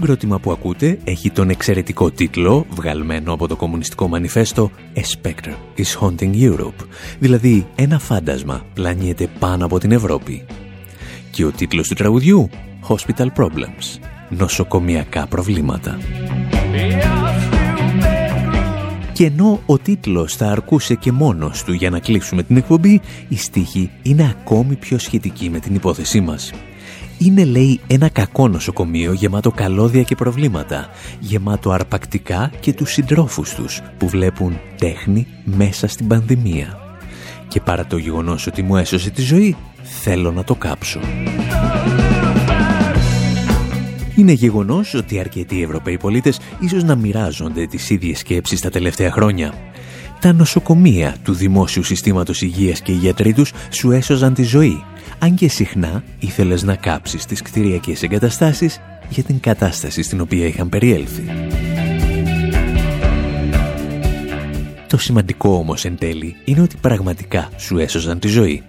Συγκρότημα 0.03 0.39
που 0.39 0.51
ακούτε 0.51 0.99
έχει 1.03 1.31
τον 1.31 1.49
εξαιρετικό 1.49 2.11
τίτλο, 2.11 2.65
βγαλμένο 2.69 3.33
από 3.33 3.47
το 3.47 3.55
κομμουνιστικό 3.55 4.07
μανιφέστο 4.07 4.71
«A 4.95 4.99
Spectre 4.99 5.53
is 5.77 5.99
Haunting 5.99 6.33
Europe», 6.35 6.85
δηλαδή 7.19 7.67
«Ένα 7.75 7.99
φάντασμα 7.99 8.65
πλανιέται 8.73 9.29
πάνω 9.39 9.65
από 9.65 9.79
την 9.79 9.91
Ευρώπη». 9.91 10.45
Και 11.31 11.45
ο 11.45 11.51
τίτλος 11.51 11.87
του 11.87 11.93
τραγουδιού 11.93 12.49
«Hospital 12.87 13.27
Problems», 13.35 13.99
νοσοκομιακά 14.29 15.27
προβλήματα. 15.27 15.97
Και 19.13 19.25
ενώ 19.25 19.61
ο 19.65 19.77
τίτλος 19.77 20.35
θα 20.35 20.51
αρκούσε 20.51 20.95
και 20.95 21.11
μόνος 21.11 21.63
του 21.63 21.73
για 21.73 21.89
να 21.89 21.99
κλείσουμε 21.99 22.43
την 22.43 22.57
εκπομπή, 22.57 23.01
η 23.27 23.37
στίχη 23.37 23.91
είναι 24.01 24.35
ακόμη 24.39 24.75
πιο 24.75 24.97
σχετική 24.97 25.49
με 25.49 25.59
την 25.59 25.75
υπόθεσή 25.75 26.21
μας. 26.21 26.51
Είναι, 27.17 27.45
λέει, 27.45 27.79
ένα 27.87 28.09
κακό 28.09 28.47
νοσοκομείο 28.47 29.13
γεμάτο 29.13 29.51
καλώδια 29.51 30.03
και 30.03 30.15
προβλήματα, 30.15 30.89
γεμάτο 31.19 31.71
αρπακτικά 31.71 32.51
και 32.59 32.73
τους 32.73 32.91
συντρόφους 32.91 33.53
τους 33.53 33.81
που 33.97 34.07
βλέπουν 34.07 34.59
τέχνη 34.77 35.27
μέσα 35.43 35.87
στην 35.87 36.07
πανδημία. 36.07 36.77
Και 37.47 37.61
παρά 37.61 37.85
το 37.85 37.97
γεγονός 37.97 38.47
ότι 38.47 38.61
μου 38.61 38.77
έσωσε 38.77 39.09
τη 39.09 39.21
ζωή, 39.21 39.55
θέλω 39.83 40.31
να 40.31 40.43
το 40.43 40.55
κάψω. 40.55 40.99
Είναι 44.15 44.31
γεγονός 44.31 44.93
ότι 44.93 45.19
αρκετοί 45.19 45.63
Ευρωπαίοι 45.63 45.97
πολίτες 45.97 46.39
ίσως 46.59 46.83
να 46.83 46.95
μοιράζονται 46.95 47.65
τις 47.65 47.89
ίδιες 47.89 48.19
σκέψεις 48.19 48.61
τα 48.61 48.69
τελευταία 48.69 49.11
χρόνια. 49.11 49.53
Τα 50.19 50.33
νοσοκομεία 50.33 51.15
του 51.23 51.33
δημόσιου 51.33 51.83
συστήματος 51.83 52.41
υγείας 52.41 52.81
και 52.81 52.91
οι 52.91 52.95
γιατροί 52.95 53.33
τους 53.33 53.51
σου 53.69 53.91
έσωζαν 53.91 54.33
τη 54.33 54.43
ζωή, 54.43 54.83
αν 55.23 55.35
και 55.35 55.49
συχνά 55.49 56.03
ήθελες 56.19 56.63
να 56.63 56.75
κάψεις 56.75 57.25
τις 57.25 57.41
κτηριακές 57.41 58.03
εγκαταστάσεις 58.03 58.81
για 59.09 59.23
την 59.23 59.39
κατάσταση 59.39 60.03
στην 60.03 60.21
οποία 60.21 60.45
είχαν 60.45 60.69
περιέλθει. 60.69 61.23
Το 64.87 64.97
σημαντικό 64.97 65.49
όμως 65.49 65.85
εν 65.85 65.97
τέλει 65.97 66.35
είναι 66.45 66.61
ότι 66.61 66.75
πραγματικά 66.81 67.49
σου 67.57 67.77
έσωζαν 67.77 68.19
τη 68.19 68.27
ζωή. 68.27 68.63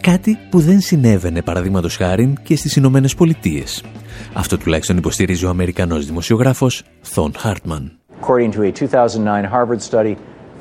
Κάτι 0.00 0.38
που 0.50 0.60
δεν 0.60 0.80
συνέβαινε 0.80 1.42
παραδείγματος 1.42 1.96
χάρη 1.96 2.32
και 2.42 2.56
στις 2.56 2.76
Ηνωμένες 2.76 3.14
Πολιτείες. 3.14 3.84
Αυτό 4.32 4.58
τουλάχιστον 4.58 4.96
υποστηρίζει 4.96 5.44
ο 5.44 5.48
Αμερικανός 5.48 6.06
δημοσιογράφος 6.06 6.82
Θον 7.00 7.32
Χάρτμαν. 7.36 7.92
According 8.20 8.52
to 8.52 8.62
a 8.62 8.70
2009 8.70 9.44
Harvard 9.52 9.82
study, 9.90 10.14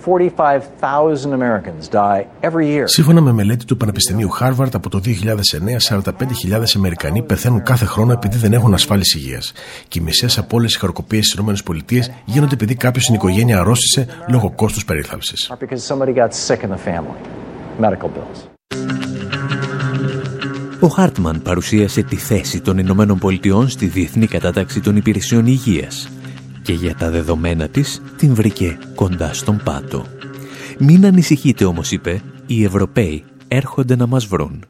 45,000 0.06 1.34
Americans 1.34 1.88
die 1.92 2.26
every 2.42 2.66
year. 2.66 2.84
Σύμφωνα 2.86 3.22
με 3.22 3.32
μελέτη 3.32 3.66
του 3.66 3.78
Πανεπιστημίου 3.78 4.30
Harvard 4.40 4.70
από 4.74 4.90
το 4.90 5.02
2009, 5.06 5.10
45.000 5.90 6.64
Αμερικανοί 6.76 7.22
πεθαίνουν 7.22 7.64
κάθε 7.64 7.86
χρόνο 7.86 8.12
επειδή 8.12 8.38
δεν 8.38 8.54
έχουν 8.54 8.74
ασφάλιση 8.74 9.18
υγείας. 9.18 9.54
Και 9.88 10.00
οι 10.00 10.02
μισέ 10.02 10.40
από 10.40 10.58
όλες 10.58 10.76
οι 10.76 10.80
χαροκοπίες 10.80 11.26
στις 11.26 11.40
ΗΠΑ 11.40 12.14
γίνονται 12.26 12.54
επειδή 12.54 12.76
κάποιος 12.76 13.04
στην 13.04 13.16
οικογένεια 13.16 13.60
αρρώστησε 13.60 14.08
λόγω 14.28 14.52
κόστους 14.56 14.86
περίθαλψης. 14.86 15.52
Or 15.52 15.66
because 15.66 15.84
somebody 15.96 16.14
got 16.14 16.34
sick 16.48 16.64
in 16.64 16.70
the 16.70 16.90
family. 16.90 17.18
Medical 17.82 18.08
bills. 18.08 18.50
Ο 20.84 20.88
Χάρτμαν 20.88 21.42
παρουσίασε 21.42 22.02
τη 22.04 22.16
θέση 22.16 22.62
των 22.62 22.78
Ηνωμένων 22.78 23.18
Πολιτειών 23.18 23.70
στη 23.70 23.86
Διεθνή 23.86 24.28
Κατάταξη 24.28 24.80
των 24.80 24.96
Υπηρεσιών 24.96 25.46
Υγείας 25.46 26.10
και 26.72 26.78
για 26.78 26.96
τα 26.96 27.10
δεδομένα 27.10 27.68
της 27.68 28.02
την 28.18 28.34
βρήκε 28.34 28.78
κοντά 28.96 29.34
στον 29.34 29.62
πάτο. 29.64 30.06
«Μην 30.80 31.06
ανησυχείτε 31.06 31.66
όμως», 31.66 31.92
είπε, 31.92 32.22
«οι 32.46 32.64
Ευρωπαίοι 32.64 33.24
έρχονται 33.48 33.96
να 33.96 34.08
μας 34.08 34.26
βρουν». 34.26 34.66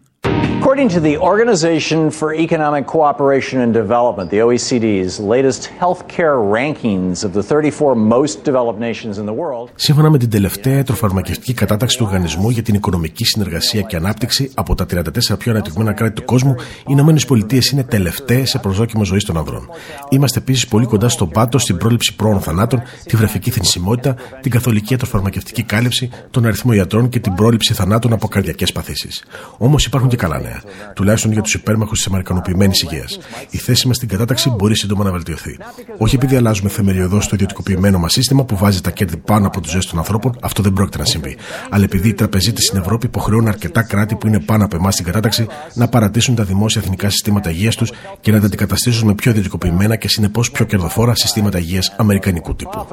According 0.71 0.95
to 0.99 1.03
the 1.09 1.17
Organization 1.33 1.99
for 2.19 2.29
Economic 2.47 2.85
Cooperation 2.95 3.57
and 3.65 3.73
Development, 3.83 4.25
the 4.35 4.41
OECD's 4.45 5.13
latest 5.33 5.61
healthcare 5.81 6.37
rankings 6.59 7.25
of 7.25 7.31
the 7.33 7.43
34 7.43 7.93
most 7.95 8.45
developed 8.45 8.79
nations 8.79 9.17
in 9.17 9.25
the 9.25 9.33
world. 9.33 9.69
Σύμφωνα 9.75 10.09
με 10.09 10.17
την 10.17 10.29
τελευταία 10.29 10.75
ιατροφαρμακευτική 10.75 11.53
κατάταξη 11.53 11.97
του 11.97 12.05
Οργανισμού 12.07 12.49
για 12.49 12.63
την 12.63 12.75
Οικονομική 12.75 13.25
Συνεργασία 13.25 13.81
και 13.81 13.95
Ανάπτυξη, 13.95 14.51
από 14.53 14.75
τα 14.75 14.85
34 14.85 15.37
πιο 15.37 15.51
αναπτυγμένα 15.51 15.93
κράτη 15.93 16.13
του 16.13 16.25
κόσμου, 16.25 16.55
οι 16.59 16.85
Ηνωμένες 16.87 17.25
Πολιτείες 17.25 17.69
είναι 17.69 17.83
τελευταίες 17.83 18.49
σε 18.49 18.59
προσδόκιμο 18.59 19.03
ζωής 19.03 19.23
των 19.23 19.37
ανδρών. 19.37 19.69
Είμαστε 20.09 20.39
επίσης 20.39 20.67
πολύ 20.67 20.85
κοντά 20.85 21.09
στον 21.09 21.29
πάτο 21.29 21.57
στην 21.57 21.77
πρόληψη 21.77 22.15
πρόωρων 22.15 22.41
θανάτων, 22.41 22.81
τη 23.05 23.15
βρεφική 23.15 23.51
θνησιμότητα, 23.51 24.15
την 24.41 24.51
καθολική 24.51 24.91
ιατροφαρμακευτική 24.91 25.63
κάλυψη, 25.63 26.09
τον 26.31 26.45
αριθμό 26.45 26.73
γιατρών 26.73 27.09
και 27.09 27.19
την 27.19 27.33
πρόληψη 27.33 27.73
θανάτων 27.73 28.13
από 28.13 28.27
καρδιακές 28.27 28.71
παθήσεις. 28.71 29.23
Όμως 29.57 29.85
υπάρχουν 29.85 30.09
και 30.09 30.17
καλά 30.17 30.39
νέα 30.39 30.60
τουλάχιστον 30.93 31.31
για 31.31 31.41
τους 31.41 31.53
υπέρμαχους 31.53 31.97
της 31.97 32.07
αμερικανοποιημένης 32.07 32.81
υγείας. 32.81 33.19
Η 33.49 33.57
θέση 33.57 33.87
μας 33.87 33.95
στην 33.95 34.07
κατάταξη 34.07 34.49
μπορεί 34.49 34.75
σύντομα 34.75 35.03
να 35.03 35.11
βελτιωθεί. 35.11 35.57
Όχι 35.97 36.15
επειδή 36.15 36.35
αλλάζουμε 36.35 36.69
θεμελιωδώς 36.69 37.27
το 37.27 37.31
ιδιωτικοποιημένο 37.33 37.99
μας 37.99 38.11
σύστημα 38.11 38.43
που 38.43 38.55
βάζει 38.55 38.81
τα 38.81 38.91
κέρδη 38.91 39.17
πάνω 39.17 39.47
από 39.47 39.61
τι 39.61 39.69
ζωέ 39.69 39.81
των 39.89 39.97
ανθρώπων, 39.97 40.37
αυτό 40.41 40.61
δεν 40.63 40.73
πρόκειται 40.73 40.97
να 40.97 41.05
συμβεί. 41.05 41.37
Αλλά 41.69 41.83
επειδή 41.83 42.09
οι 42.09 42.13
τραπεζίτες 42.13 42.65
στην 42.65 42.79
Ευρώπη 42.79 43.05
υποχρεώνουν 43.05 43.47
αρκετά 43.47 43.83
κράτη 43.83 44.15
που 44.15 44.27
είναι 44.27 44.39
πάνω 44.39 44.65
από 44.65 44.75
εμάς 44.75 44.93
στην 44.93 45.05
κατάταξη 45.05 45.47
να 45.73 45.87
παρατήσουν 45.87 46.35
τα 46.35 46.43
δημόσια 46.43 46.81
εθνικά 46.83 47.09
συστήματα 47.09 47.49
υγείας 47.49 47.75
τους 47.75 47.91
και 48.19 48.31
να 48.31 48.39
τα 48.39 48.45
αντικαταστήσουν 48.45 49.07
με 49.07 49.13
πιο 49.15 49.31
ιδιωτικοποιημένα 49.31 49.95
και 49.95 50.07
συνεπώς 50.07 50.51
πιο 50.51 50.65
κερδοφόρα 50.65 51.15
συστήματα 51.15 51.57
υγείας 51.57 51.93
αμερικανικού 51.97 52.55
τύπου. 52.55 52.87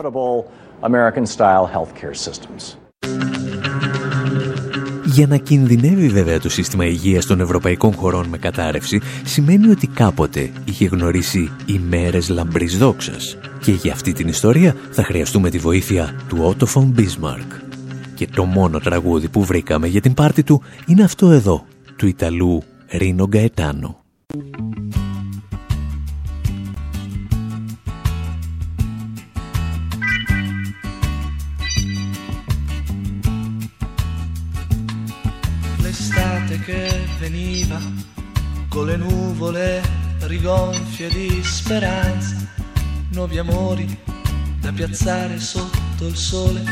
Για 5.19 5.27
να 5.27 5.37
κινδυνεύει 5.37 6.09
βέβαια 6.09 6.41
το 6.41 6.49
σύστημα 6.49 6.87
υγείας 6.87 7.27
των 7.27 7.41
ευρωπαϊκών 7.41 7.93
χωρών 7.93 8.27
με 8.27 8.39
κατάρρευση 8.39 9.01
σημαίνει 9.25 9.69
ότι 9.69 9.87
κάποτε 9.87 10.51
είχε 10.65 10.85
γνωρίσει 10.87 11.51
ημέρες 11.67 12.29
λαμπρής 12.29 12.79
δόξας. 12.79 13.37
Και 13.61 13.73
για 13.73 13.93
αυτή 13.93 14.13
την 14.13 14.29
ιστορία 14.29 14.77
θα 14.91 15.05
χρειαστούμε 15.05 15.51
τη 15.51 15.59
βοήθεια 15.59 16.15
του 16.29 16.57
Otto 16.57 16.67
von 16.75 17.01
Bismarck. 17.01 17.61
Και 18.15 18.27
το 18.27 18.45
μόνο 18.45 18.79
τραγούδι 18.79 19.29
που 19.29 19.45
βρήκαμε 19.45 19.87
για 19.87 20.01
την 20.01 20.15
πάρτη 20.15 20.43
του 20.43 20.63
είναι 20.87 21.03
αυτό 21.03 21.31
εδώ, 21.31 21.67
του 21.97 22.07
Ιταλού 22.07 22.63
Ρίνο 22.89 23.27
Γκαετάνο. 23.27 24.01
Che 36.69 37.09
veniva 37.19 37.81
con 38.69 38.85
le 38.85 38.97
nuvole 38.97 39.81
rigonfie 40.25 41.09
di 41.09 41.43
speranza, 41.43 42.37
nuovi 43.13 43.39
amori 43.39 43.99
da 44.61 44.71
piazzare 44.71 45.39
sotto 45.39 46.07
il 46.07 46.15
sole, 46.15 46.63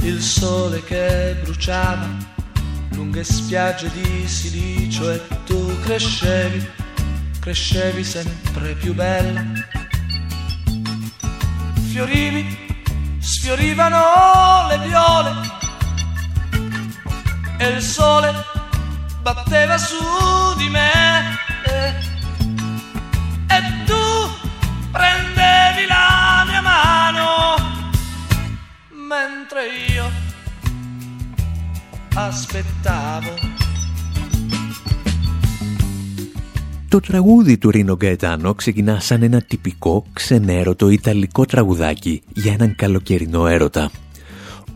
il 0.00 0.18
sole 0.22 0.82
che 0.84 1.36
bruciava 1.42 2.08
lunghe 2.92 3.22
spiagge 3.22 3.90
di 3.90 4.26
silicio 4.26 5.10
e 5.10 5.20
tu 5.44 5.78
crescevi, 5.80 6.66
crescevi 7.38 8.02
sempre 8.02 8.72
più 8.76 8.94
bella. 8.94 9.44
Fiorivi, 11.90 12.46
sfiorivano 13.18 14.68
le 14.68 14.78
viole 14.88 15.32
e 17.58 17.68
il 17.68 17.82
sole 17.82 18.51
batteva 19.21 19.77
su 19.77 19.95
di 20.57 20.69
me 20.69 20.91
e, 21.65 21.93
e 23.55 23.59
tu 23.85 24.03
prendevi 24.91 25.83
la 25.87 26.45
mia 26.49 26.61
mano 26.61 27.27
mentre 28.91 29.61
io 29.93 30.05
aspettavo. 32.13 33.33
Το 36.89 36.99
τραγούδι 36.99 37.57
του 37.57 37.69
Ρίνο 37.69 37.95
Γκαετάνο 37.95 38.53
ξεκινά 38.53 38.99
σαν 38.99 39.23
ένα 39.23 39.41
τυπικό 39.41 40.05
ξενέρωτο 40.13 40.89
ιταλικό 40.89 41.45
τραγουδάκι 41.45 42.21
για 42.33 42.53
έναν 42.53 42.75
καλοκαιρινό 42.75 43.47
έρωτα. 43.47 43.91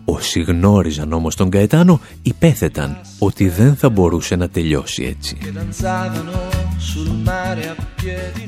Όσοι 0.09 0.41
γνώριζαν 0.41 1.13
όμως 1.13 1.37
τον 1.37 1.51
Καετάνο 1.51 2.01
υπέθεταν 2.23 3.01
ότι 3.19 3.49
δεν 3.49 3.77
θα 3.77 3.89
μπορούσε 3.89 4.37
να 4.37 4.49
τελειώσει 4.49 5.03
έτσι. 5.05 5.37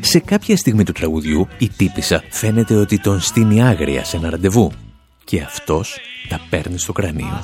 Σε 0.00 0.18
κάποια 0.18 0.56
στιγμή 0.56 0.84
του 0.84 0.92
τραγουδιού 0.92 1.48
η 1.58 1.68
τύπησα 1.68 2.22
φαίνεται 2.30 2.74
ότι 2.74 2.98
τον 3.00 3.20
στείνει 3.20 3.62
άγρια 3.62 4.04
σε 4.04 4.16
ένα 4.16 4.30
ραντεβού 4.30 4.72
και 5.24 5.40
αυτός 5.40 5.98
τα 6.28 6.40
παίρνει 6.50 6.78
στο 6.78 6.92
κρανίο. 6.92 7.40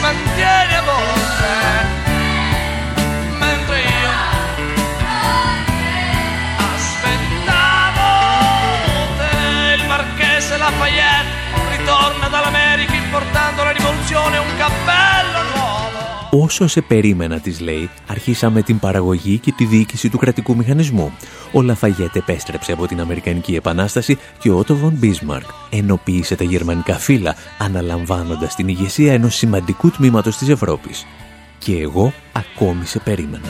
mantiene 0.00 0.76
a 0.76 0.82
volte, 0.82 1.48
mentre 3.38 3.80
io 3.80 4.10
aspettavo 6.74 8.08
te. 9.18 9.74
Il 9.74 9.86
marchese 9.86 10.56
Lafayette 10.56 11.38
ritorna 11.76 12.28
dall'America 12.28 12.90
portando 13.10 13.64
la 13.64 13.70
rivoluzione 13.72 14.38
un 14.38 14.56
cappello. 14.56 15.09
Όσο 16.32 16.66
σε 16.66 16.80
περίμενα, 16.80 17.38
της 17.40 17.60
λέει, 17.60 17.90
αρχίσαμε 18.06 18.62
την 18.62 18.78
παραγωγή 18.78 19.38
και 19.38 19.52
τη 19.52 19.64
διοίκηση 19.64 20.08
του 20.08 20.18
κρατικού 20.18 20.56
μηχανισμού. 20.56 21.12
Ο 21.52 21.62
Λαφαγέτ 21.62 22.16
επέστρεψε 22.16 22.72
από 22.72 22.86
την 22.86 23.00
Αμερικανική 23.00 23.54
Επανάσταση 23.54 24.18
και 24.38 24.50
ο 24.50 24.58
Ότο 24.58 24.76
Βον 24.76 24.92
Μπίσμαρκ 24.92 25.46
ενοποίησε 25.70 26.36
τα 26.36 26.44
γερμανικά 26.44 26.94
φύλλα, 26.94 27.34
αναλαμβάνοντας 27.58 28.54
την 28.54 28.68
ηγεσία 28.68 29.12
ενός 29.12 29.34
σημαντικού 29.34 29.90
τμήματος 29.90 30.36
της 30.36 30.48
Ευρώπης. 30.48 31.06
Και 31.58 31.78
εγώ 31.78 32.12
ακόμη 32.32 32.86
σε 32.86 32.98
περίμενα. 32.98 33.48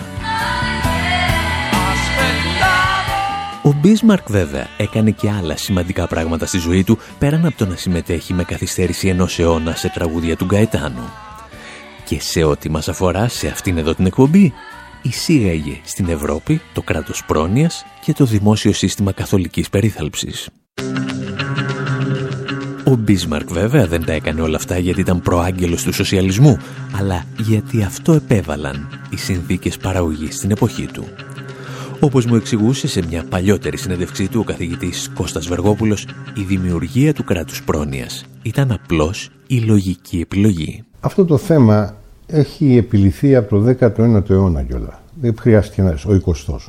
Ο 3.62 3.72
Μπίσμαρκ 3.72 4.30
βέβαια 4.30 4.66
έκανε 4.76 5.10
και 5.10 5.30
άλλα 5.30 5.56
σημαντικά 5.56 6.06
πράγματα 6.06 6.46
στη 6.46 6.58
ζωή 6.58 6.84
του 6.84 6.98
πέραν 7.18 7.46
από 7.46 7.56
το 7.56 7.66
να 7.66 7.76
συμμετέχει 7.76 8.34
με 8.34 8.44
καθυστέρηση 8.44 9.08
ενός 9.08 9.38
αιώνα 9.38 9.74
σε 9.74 9.88
τραγούδια 9.94 10.36
του 10.36 10.44
Γκαετάνου. 10.44 11.29
Και 12.10 12.20
σε 12.20 12.44
ό,τι 12.44 12.70
μας 12.70 12.88
αφορά 12.88 13.28
σε 13.28 13.48
αυτήν 13.48 13.78
εδώ 13.78 13.94
την 13.94 14.06
εκπομπή, 14.06 14.52
εισήγαγε 15.02 15.80
στην 15.84 16.08
Ευρώπη 16.08 16.60
το 16.72 16.82
κράτος 16.82 17.24
πρόνοιας 17.24 17.84
και 18.04 18.12
το 18.12 18.24
δημόσιο 18.24 18.72
σύστημα 18.72 19.12
καθολικής 19.12 19.70
περίθαλψης. 19.70 20.48
Ο 22.84 22.94
Μπίσμαρκ 22.94 23.52
βέβαια 23.52 23.86
δεν 23.86 24.04
τα 24.04 24.12
έκανε 24.12 24.40
όλα 24.40 24.56
αυτά 24.56 24.78
γιατί 24.78 25.00
ήταν 25.00 25.20
προάγγελος 25.20 25.82
του 25.82 25.92
σοσιαλισμού, 25.92 26.56
αλλά 26.98 27.24
γιατί 27.38 27.82
αυτό 27.82 28.12
επέβαλαν 28.12 28.88
οι 29.10 29.16
συνθήκες 29.16 29.76
παραγωγής 29.76 30.36
στην 30.36 30.50
εποχή 30.50 30.86
του. 30.86 31.04
Όπως 32.00 32.26
μου 32.26 32.34
εξηγούσε 32.34 32.88
σε 32.88 33.02
μια 33.06 33.24
παλιότερη 33.24 33.76
συνέντευξή 33.76 34.28
του 34.28 34.40
ο 34.40 34.44
καθηγητής 34.44 35.10
Κώστας 35.14 35.46
Βεργόπουλος, 35.46 36.06
η 36.34 36.42
δημιουργία 36.42 37.14
του 37.14 37.24
κράτους 37.24 37.62
πρόνοιας 37.62 38.24
ήταν 38.42 38.72
απλώς 38.72 39.30
η 39.46 39.58
λογική 39.58 40.20
επιλογή. 40.20 40.84
Αυτό 41.00 41.24
το 41.24 41.36
θέμα 41.36 41.99
έχει 42.30 42.76
επιληθεί 42.76 43.36
από 43.36 43.58
το 43.58 43.76
19ο 43.80 44.30
αιώνα 44.30 44.62
κιόλα. 44.62 45.02
Δεν 45.20 45.34
χρειάστηκε 45.38 45.82
να 45.82 45.90
ο 45.90 46.20
20ος. 46.26 46.66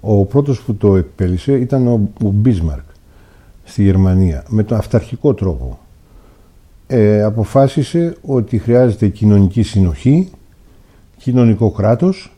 Ο 0.00 0.24
πρώτος 0.24 0.60
που 0.60 0.74
το 0.74 0.96
επέλυσε 0.96 1.52
ήταν 1.52 1.86
ο, 1.86 2.08
ο 2.24 2.28
Μπίσμαρκ 2.30 2.84
στη 3.64 3.82
Γερμανία 3.82 4.44
με 4.48 4.62
τον 4.62 4.78
αυταρχικό 4.78 5.34
τρόπο. 5.34 5.78
Ε, 6.86 7.22
αποφάσισε 7.22 8.16
ότι 8.22 8.58
χρειάζεται 8.58 9.08
κοινωνική 9.08 9.62
συνοχή, 9.62 10.30
κοινωνικό 11.16 11.70
κράτος 11.70 12.32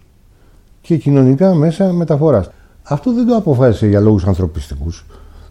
και 0.81 0.97
κοινωνικά 0.97 1.55
μέσα 1.55 1.93
μεταφοράς. 1.93 2.51
Αυτό 2.83 3.15
δεν 3.15 3.27
το 3.27 3.37
αποφάσισε 3.37 3.87
για 3.87 4.01
λόγους 4.01 4.27
ανθρωπιστικούς, 4.27 5.07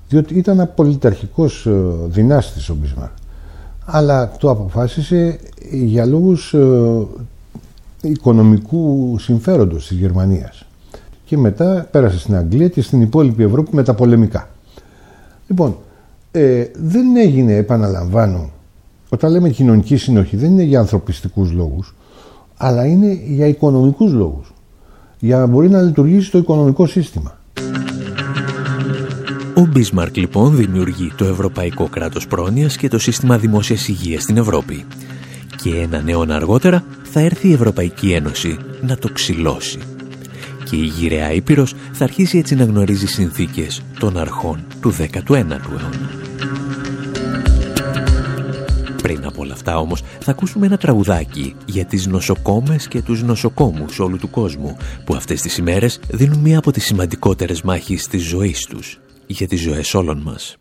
διότι 0.08 0.36
ήταν 0.36 0.60
απολυταρχικός 0.60 1.66
ε, 1.66 1.72
δυνάστης 2.08 2.70
ο 2.70 2.76
Μπίσμαρκ. 2.76 3.12
Αλλά 3.86 4.32
το 4.38 4.50
αποφάσισε 4.50 5.40
για 5.72 6.06
λόγους 6.06 6.54
ε, 6.54 7.06
οικονομικού 8.02 9.16
συμφέροντος 9.20 9.88
της 9.88 9.98
Γερμανίας. 9.98 10.66
Και 11.26 11.38
μετά 11.38 11.88
πέρασε 11.92 12.20
στην 12.20 12.36
Αγγλία 12.36 12.68
και 12.68 12.82
στην 12.82 13.02
υπόλοιπη 13.02 13.44
Ευρώπη 13.44 13.76
με 13.76 13.84
τα 13.84 13.94
πολεμικά. 13.94 14.50
Λοιπόν, 15.48 15.78
ε, 16.32 16.66
δεν 16.74 17.16
έγινε, 17.16 17.56
επαναλαμβάνω, 17.56 18.50
όταν 19.10 19.32
λέμε 19.32 19.50
κοινωνική 19.50 19.98
συνοχή 19.98 20.38
δεν 20.38 20.52
είναι 20.52 20.64
για 20.64 20.80
ανθρωπιστικούς 20.80 21.52
λόγους, 21.52 21.96
αλλά 22.58 22.86
είναι 22.86 23.20
για 23.28 23.48
οικονομικούς 23.48 24.12
λόγους. 24.12 24.54
Για 25.20 25.38
να 25.38 25.46
μπορεί 25.46 25.70
να 25.70 25.82
λειτουργήσει 25.82 26.32
το 26.32 26.38
οικονομικό 26.38 26.86
σύστημα. 26.86 27.40
Ο 29.58 29.66
Μπίσμαρκ 29.66 30.18
λοιπόν 30.18 30.56
δημιουργεί 30.56 31.12
το 31.16 31.26
Ευρωπαϊκό 31.26 31.88
Κράτος 31.88 32.28
Πρόνοιας 32.28 32.78
και 32.78 32.88
το 32.88 33.00
Σύστημα 33.00 33.38
Δημόσιας 33.38 33.88
Υγείας 33.88 34.24
στην 34.24 34.38
Ευρώπη. 34.38 34.86
Και 35.64 35.76
έναν 35.76 36.08
αιώνα 36.08 36.36
αργότερα 36.36 36.84
θα 37.04 37.20
έρθει 37.20 37.48
η 37.48 37.54
Ευρωπαϊκή 37.54 38.12
Ένωση 38.12 38.58
να 38.82 38.98
το 38.98 39.10
ξυλώσει. 39.14 39.80
Και 40.64 40.76
η 40.76 40.86
γυραιά 40.86 41.32
Ήπειρος 41.32 41.74
θα 41.92 42.04
αρχίσει 42.04 42.38
έτσι 42.38 42.56
να 42.56 42.64
γνωρίζει 42.64 43.06
συνθήκες 43.06 43.82
των 44.00 44.18
αρχών 44.18 44.66
του 44.82 44.92
19ου 44.92 45.32
αιώνα. 45.32 45.90
Πριν 49.02 49.26
από 49.26 49.42
όλα 49.42 49.54
αυτά 49.54 49.78
όμως 49.78 50.04
θα 50.20 50.32
ακούσουμε 50.32 50.66
ένα 50.66 50.78
τραγουδάκι 50.78 51.56
για 51.66 51.86
τις 51.86 52.08
νοσοκόμες 52.08 52.88
και 52.88 53.02
τους 53.02 53.24
νοσοκόμους 53.24 54.00
όλου 54.00 54.18
του 54.18 54.30
κόσμου 54.30 54.78
που 55.06 55.16
αυτές 55.16 55.42
τις 55.42 55.58
ημέρες 55.58 56.00
δίνουν 56.10 56.40
μία 56.40 56.58
από 56.58 56.72
τις 56.72 56.86
σημαντικότερες 56.86 57.62
μάχες 57.62 58.08
της 58.08 58.24
ζωής 58.24 58.66
τους 58.66 59.00
για 59.28 59.48
τις 59.48 59.62
ζωές 59.62 59.94
όλων 59.94 60.18
μας. 60.18 60.58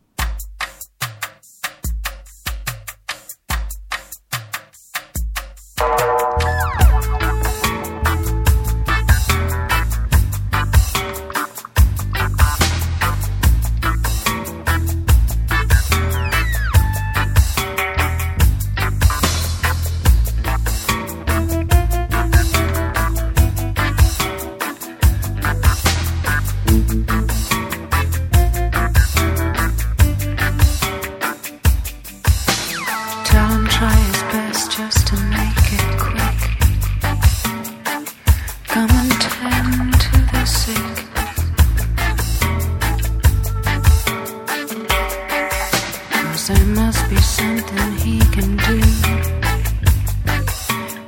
There 46.47 46.67
must 46.67 47.09
be 47.09 47.17
something 47.17 47.93
he 47.97 48.19
can 48.19 48.59
do. 48.59 48.77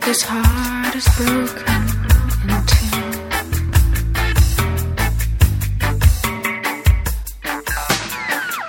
His 0.07 0.23
heart 0.23 0.95
is 0.97 1.07
broken 1.15 1.83
in 2.49 2.65
two. 2.73 2.89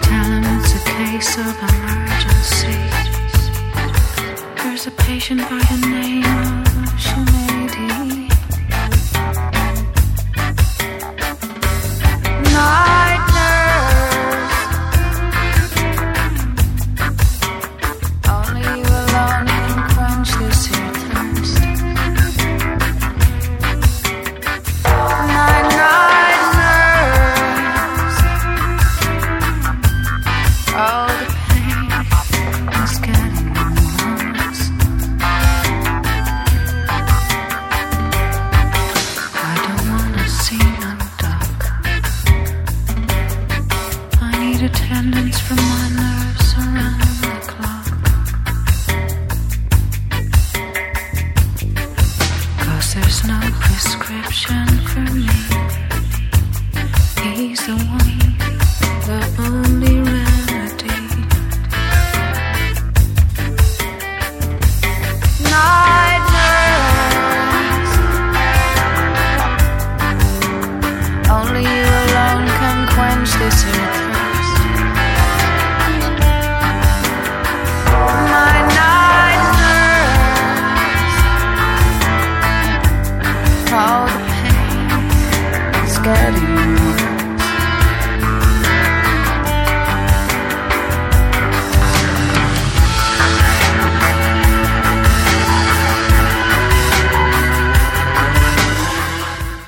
Tell 0.04 0.26
him 0.26 0.44
it's 0.58 0.74
a 0.76 0.82
case 0.92 1.38
of 1.38 1.56
emergency. 1.70 2.80
There's 4.62 4.88
a 4.88 4.92
patient 4.92 5.42
by 5.50 5.60
the 5.70 5.78
name 5.88 5.97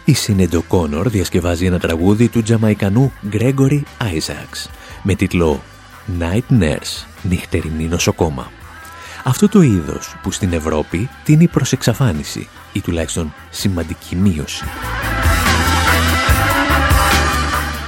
η 0.10 0.14
Σίνεντο 0.14 0.62
Κόνορ 0.62 1.10
διασκευάζει 1.10 1.66
ένα 1.66 1.80
τραγούδι 1.80 2.28
του 2.28 2.42
Τζαμαϊκανού 2.42 3.12
Γκρέγκορι 3.28 3.84
Άιζαξ 3.98 4.70
με 5.04 5.16
τίτλο 5.16 5.62
Night 6.20 6.62
Nurse, 6.62 7.06
νυχτερινή 7.22 7.84
νοσοκόμα. 7.84 8.52
Αυτό 9.24 9.50
το 9.50 9.62
είδος 9.62 10.16
που 10.22 10.32
στην 10.32 10.54
Ευρώπη 10.54 11.10
τίνει 11.24 11.48
προς 11.48 11.72
εξαφάνιση 11.72 12.48
ή 12.74 12.82
τουλάχιστον 12.82 13.34
σημαντική 13.50 14.16
μείωση. 14.16 14.64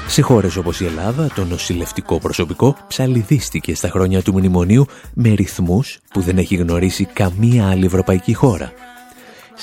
Σε 0.07 0.21
χώρες 0.21 0.55
όπως 0.55 0.79
η 0.79 0.85
Ελλάδα, 0.85 1.27
το 1.35 1.45
νοσηλευτικό 1.45 2.19
προσωπικό 2.19 2.77
ψαλιδίστηκε 2.87 3.75
στα 3.75 3.89
χρόνια 3.89 4.21
του 4.21 4.33
μνημονίου 4.33 4.85
με 5.13 5.29
ρυθμούς 5.29 5.99
που 6.13 6.21
δεν 6.21 6.37
έχει 6.37 6.55
γνωρίσει 6.55 7.05
καμία 7.05 7.69
άλλη 7.69 7.85
ευρωπαϊκή 7.85 8.33
χώρα. 8.33 8.73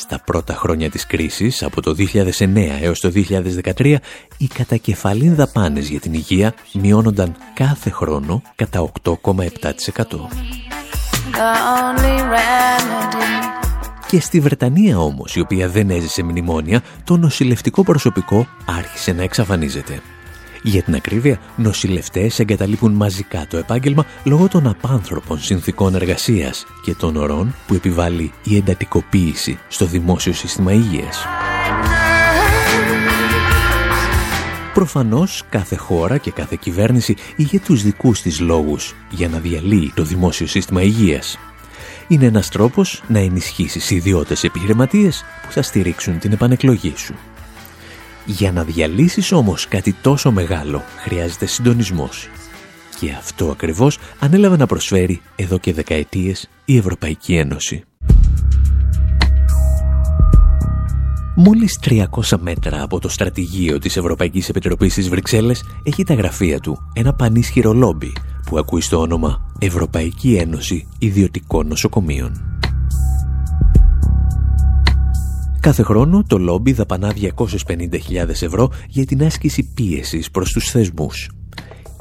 Στα 0.00 0.20
πρώτα 0.24 0.54
χρόνια 0.54 0.90
της 0.90 1.06
κρίσης, 1.06 1.62
από 1.62 1.82
το 1.82 1.94
2009 1.94 2.78
έως 2.80 3.00
το 3.00 3.12
2013, 3.14 3.96
οι 4.38 4.46
κατακεφαλήν 4.46 5.34
δαπάνες 5.34 5.88
για 5.88 6.00
την 6.00 6.12
υγεία 6.14 6.54
μειώνονταν 6.72 7.36
κάθε 7.54 7.90
χρόνο 7.90 8.42
κατά 8.54 8.90
8,7%. 9.02 9.14
Και 14.08 14.20
στη 14.20 14.40
Βρετανία 14.40 14.98
όμως, 14.98 15.36
η 15.36 15.40
οποία 15.40 15.68
δεν 15.68 15.90
έζησε 15.90 16.22
μνημόνια, 16.22 16.82
το 17.04 17.16
νοσηλευτικό 17.16 17.82
προσωπικό 17.82 18.46
άρχισε 18.66 19.12
να 19.12 19.22
εξαφανίζεται. 19.22 20.00
Για 20.62 20.82
την 20.82 20.94
ακρίβεια, 20.94 21.40
νοσηλευτές 21.56 22.38
εγκαταλείπουν 22.38 22.92
μαζικά 22.92 23.46
το 23.46 23.56
επάγγελμα 23.56 24.04
λόγω 24.24 24.48
των 24.48 24.66
απάνθρωπων 24.66 25.40
συνθήκων 25.40 25.94
εργασίας 25.94 26.66
και 26.82 26.94
των 26.94 27.16
ορών 27.16 27.54
που 27.66 27.74
επιβάλλει 27.74 28.32
η 28.44 28.56
εντατικοποίηση 28.56 29.58
στο 29.68 29.86
δημόσιο 29.86 30.32
σύστημα 30.32 30.72
υγείας. 30.72 31.26
Προφανώς 34.74 35.42
κάθε 35.48 35.76
χώρα 35.76 36.18
και 36.18 36.30
κάθε 36.30 36.56
κυβέρνηση 36.60 37.16
είχε 37.36 37.58
τους 37.58 37.82
δικούς 37.82 38.22
της 38.22 38.40
λόγους 38.40 38.94
για 39.10 39.28
να 39.28 39.38
διαλύει 39.38 39.92
το 39.94 40.02
δημόσιο 40.02 40.46
σύστημα 40.46 40.82
υγείας. 40.82 41.38
Είναι 42.08 42.26
ένας 42.26 42.48
τρόπος 42.48 43.02
να 43.08 43.18
ενισχύσεις 43.18 43.90
ιδιώτες 43.90 44.44
επιχειρηματίες 44.44 45.24
που 45.42 45.52
θα 45.52 45.62
στηρίξουν 45.62 46.18
την 46.18 46.32
επανεκλογή 46.32 46.92
σου. 46.96 47.14
Για 48.30 48.52
να 48.52 48.64
διαλύσεις 48.64 49.32
όμως 49.32 49.68
κάτι 49.68 49.92
τόσο 49.92 50.32
μεγάλο 50.32 50.82
χρειάζεται 50.96 51.46
συντονισμός. 51.46 52.28
Και 53.00 53.10
αυτό 53.18 53.50
ακριβώς 53.50 53.98
ανέλαβε 54.18 54.56
να 54.56 54.66
προσφέρει 54.66 55.20
εδώ 55.36 55.58
και 55.58 55.72
δεκαετίες 55.72 56.48
η 56.64 56.76
Ευρωπαϊκή 56.76 57.36
Ένωση. 57.36 57.84
Μόλις 61.36 61.78
300 61.84 62.38
μέτρα 62.40 62.82
από 62.82 62.98
το 63.00 63.08
στρατηγείο 63.08 63.78
της 63.78 63.96
Ευρωπαϊκής 63.96 64.48
Επιτροπής 64.48 64.94
της 64.94 65.08
Βρυξέλλες 65.08 65.64
έχει 65.82 66.04
τα 66.04 66.14
γραφεία 66.14 66.60
του 66.60 66.78
ένα 66.92 67.14
πανίσχυρο 67.14 67.72
λόμπι 67.72 68.12
που 68.46 68.58
ακούει 68.58 68.80
στο 68.80 69.00
όνομα 69.00 69.52
Ευρωπαϊκή 69.58 70.34
Ένωση 70.34 70.88
Ιδιωτικών 70.98 71.66
Νοσοκομείων. 71.66 72.57
Κάθε 75.60 75.82
χρόνο 75.82 76.24
το 76.26 76.38
λόμπι 76.38 76.72
δαπανά 76.72 77.14
250.000 77.20 78.28
ευρώ 78.28 78.70
για 78.88 79.04
την 79.04 79.24
άσκηση 79.24 79.72
πίεσης 79.74 80.30
προς 80.30 80.52
τους 80.52 80.70
θεσμούς. 80.70 81.30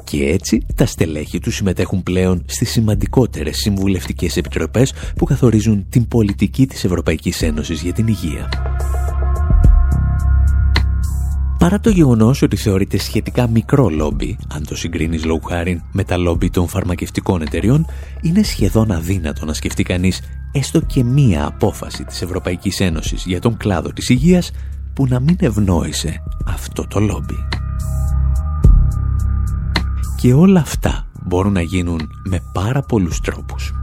Και 0.04 0.24
έτσι 0.24 0.66
τα 0.74 0.86
στελέχη 0.86 1.38
τους 1.38 1.54
συμμετέχουν 1.54 2.02
πλέον 2.02 2.42
στις 2.46 2.70
σημαντικότερες 2.70 3.56
συμβουλευτικές 3.56 4.36
επιτροπές 4.36 4.92
που 5.16 5.24
καθορίζουν 5.24 5.86
την 5.88 6.08
πολιτική 6.08 6.66
της 6.66 6.84
Ευρωπαϊκής 6.84 7.42
Ένωσης 7.42 7.82
για 7.82 7.92
την 7.92 8.06
υγεία. 8.06 8.48
Παρά 11.58 11.80
το 11.80 11.90
γεγονός 11.90 12.42
ότι 12.42 12.56
θεωρείται 12.56 12.98
σχετικά 12.98 13.48
μικρό 13.48 13.88
λόμπι, 13.88 14.38
αν 14.48 14.66
το 14.66 14.76
συγκρίνεις 14.76 15.24
λόγου 15.24 15.42
χάρη 15.42 15.82
με 15.92 16.04
τα 16.04 16.16
λόμπι 16.16 16.50
των 16.50 16.68
φαρμακευτικών 16.68 17.42
εταιριών, 17.42 17.86
είναι 18.20 18.42
σχεδόν 18.42 18.90
αδύνατο 18.90 19.44
να 19.44 19.52
σκεφτεί 19.52 19.82
κανείς 19.82 20.20
έστω 20.52 20.80
και 20.80 21.04
μία 21.04 21.46
απόφαση 21.46 22.04
της 22.04 22.22
Ευρωπαϊκής 22.22 22.80
Ένωσης 22.80 23.24
για 23.26 23.40
τον 23.40 23.56
κλάδο 23.56 23.92
της 23.92 24.08
υγείας 24.08 24.50
που 24.92 25.06
να 25.06 25.20
μην 25.20 25.36
ευνόησε 25.40 26.22
αυτό 26.46 26.86
το 26.86 27.00
λόμπι. 27.00 27.48
Και 30.16 30.32
όλα 30.32 30.60
αυτά 30.60 31.06
μπορούν 31.26 31.52
να 31.52 31.62
γίνουν 31.62 32.10
με 32.24 32.40
πάρα 32.52 32.82
πολλούς 32.82 33.20
τρόπους. 33.20 33.77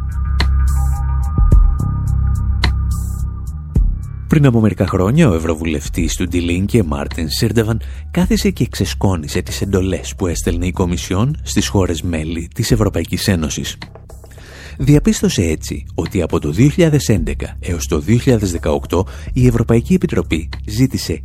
Πριν 4.36 4.48
από 4.48 4.60
μερικά 4.60 4.88
χρόνια, 4.88 5.30
ο 5.30 5.34
Ευρωβουλευτής 5.34 6.15
του 6.15 6.28
Ντιλίν 6.28 6.65
και 6.65 6.84
Μάρτιν 6.84 7.30
Σίρντεβαν 7.30 7.82
κάθισε 8.12 8.50
και 8.50 8.67
ξεσκόνησε 8.67 9.41
τις 9.41 9.62
εντολές 9.62 10.15
που 10.15 10.28
έστελνε 10.28 10.65
η 10.65 10.71
Κομισιόν 10.71 11.38
στις 11.43 11.67
χώρες 11.67 12.02
μέλη 12.02 12.48
της 12.54 12.71
Ευρωπαϊκής 12.71 13.28
Ένωσης. 13.28 13.78
Διαπίστωσε 14.78 15.41
έτσι 15.41 15.86
ότι 15.95 16.21
από 16.21 16.39
το 16.39 16.54
2011 16.58 17.34
έως 17.60 17.88
το 17.88 18.04
2018 18.89 19.04
η 19.34 19.48
Ευρωπαϊκή 19.48 19.93
Επιτροπή 19.93 20.50
ζήτησε 20.65 21.21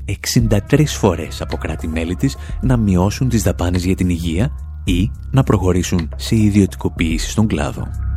63 0.68 0.84
φορές 0.86 1.40
από 1.40 1.56
κράτη-μέλη 1.56 2.14
της 2.14 2.36
να 2.60 2.76
μειώσουν 2.76 3.28
τις 3.28 3.42
δαπάνες 3.42 3.84
για 3.84 3.94
την 3.94 4.08
υγεία 4.08 4.50
ή 4.84 5.10
να 5.30 5.42
προχωρήσουν 5.42 6.08
σε 6.16 6.36
ιδιωτικοποίηση 6.36 7.30
στον 7.30 7.46
κλάδο. 7.46 8.09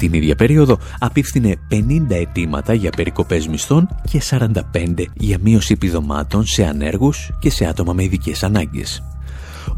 Την 0.00 0.12
ίδια 0.12 0.34
περίοδο 0.34 0.78
απίφθινε 0.98 1.56
50 1.70 1.74
αιτήματα 2.08 2.74
για 2.74 2.90
περικοπές 2.90 3.48
μισθών 3.48 3.88
και 4.10 4.22
45 4.30 4.52
για 5.14 5.38
μείωση 5.42 5.72
επιδομάτων 5.72 6.46
σε 6.46 6.64
ανέργους 6.64 7.30
και 7.38 7.50
σε 7.50 7.64
άτομα 7.64 7.92
με 7.92 8.02
ειδικές 8.02 8.42
ανάγκες. 8.42 9.02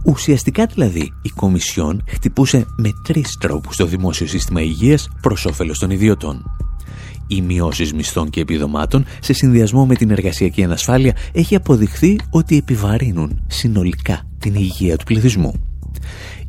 Ουσιαστικά 0.04 0.66
δηλαδή 0.66 1.12
η 1.22 1.28
Κομισιόν 1.28 2.02
χτυπούσε 2.06 2.66
με 2.76 2.90
τρεις 3.03 3.36
τρόπους 3.40 3.76
το 3.76 3.86
δημόσιο 3.86 4.26
σύστημα 4.26 4.61
υγείας 4.61 5.09
προς 5.20 5.44
όφελος 5.44 5.78
των 5.78 5.90
ιδιωτών. 5.90 6.44
Οι 7.26 7.40
μειώσεις 7.40 7.92
μισθών 7.92 8.30
και 8.30 8.40
επιδομάτων 8.40 9.05
σε 9.20 9.32
συνδυασμό 9.32 9.86
με 9.86 9.94
την 9.94 10.11
εργασιακή 10.11 10.64
ανασφάλεια 10.64 11.16
έχει 11.32 11.55
αποδειχθεί 11.55 12.18
ότι 12.30 12.57
επιβαρύνουν 12.57 13.42
συνολικά 13.47 14.26
την 14.38 14.55
υγεία 14.55 14.97
του 14.97 15.05
πληθυσμού. 15.05 15.72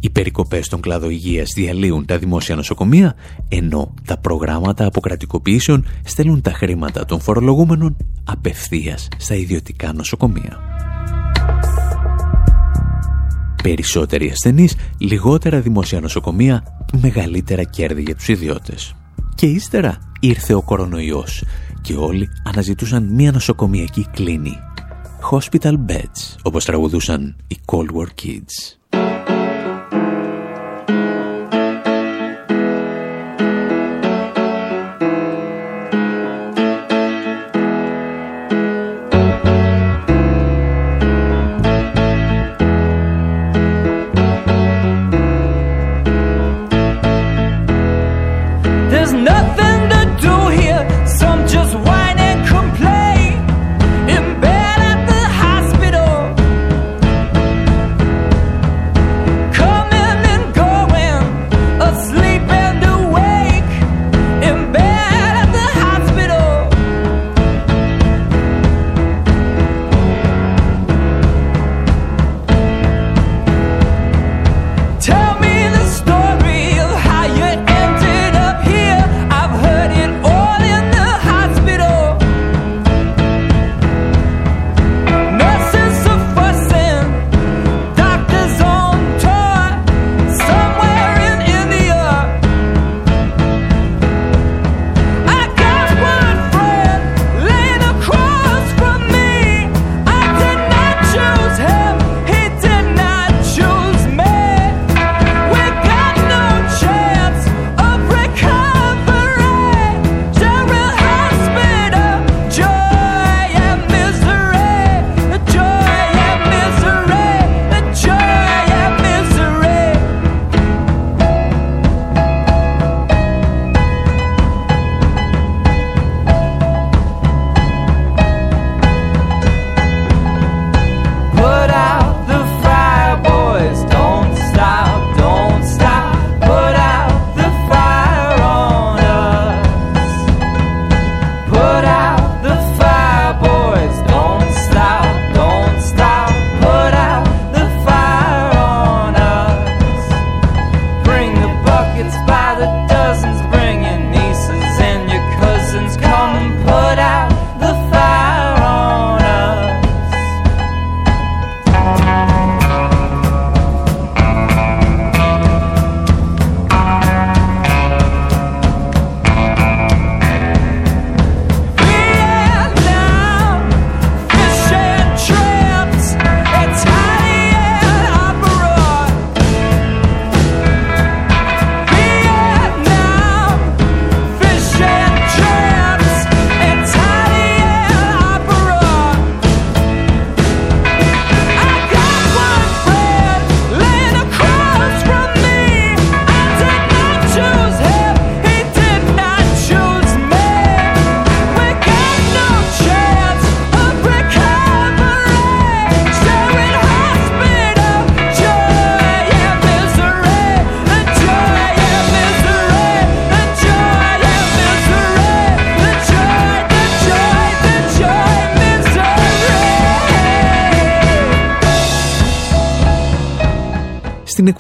Οι 0.04 0.10
περικοπές 0.10 0.66
στον 0.66 0.82
κλάδο 0.82 1.10
υγείας 1.10 1.49
διαλύουν 1.56 2.06
τα 2.06 2.18
δημόσια 2.18 2.56
νοσοκομεία, 2.56 3.16
ενώ 3.49 3.93
τα 4.06 4.18
προγράμματα 4.18 4.86
αποκρατικοποιήσεων 4.86 5.86
στέλνουν 6.04 6.41
τα 6.41 6.51
χρήματα 6.51 7.06
των 7.06 7.20
φορολογούμενων 7.20 7.97
απευθείας 8.24 9.08
στα 9.18 9.36
ιδιωτικά 9.36 9.93
νοσοκομεία. 9.93 10.60
Περισσότεροι 13.64 14.30
ασθενείς, 14.30 14.76
λιγότερα 14.97 15.62
δημόσια 15.62 15.99
νοσοκομεία, 15.99 16.64
μεγαλύτερα 17.01 17.64
κέρδη 17.64 18.01
για 18.01 18.16
τους 18.16 18.28
ιδιώτες. 18.28 18.95
Και 19.36 19.45
ύστερα 19.45 19.97
ήρθε 20.20 20.54
ο 20.54 20.62
κορονοϊός 20.62 21.43
και 21.82 21.95
όλοι 21.95 22.30
αναζητούσαν 22.43 23.14
μια 23.14 23.32
νοσοκομιακή 23.32 24.08
κλίνη. 24.12 24.58
Hospital 25.32 25.74
beds, 25.74 26.36
όπως 26.41 26.66
τραγουδούσαν 26.66 27.36
οι 27.47 27.58
Cold 27.66 27.97
War 27.97 28.08
Kids. 28.24 28.83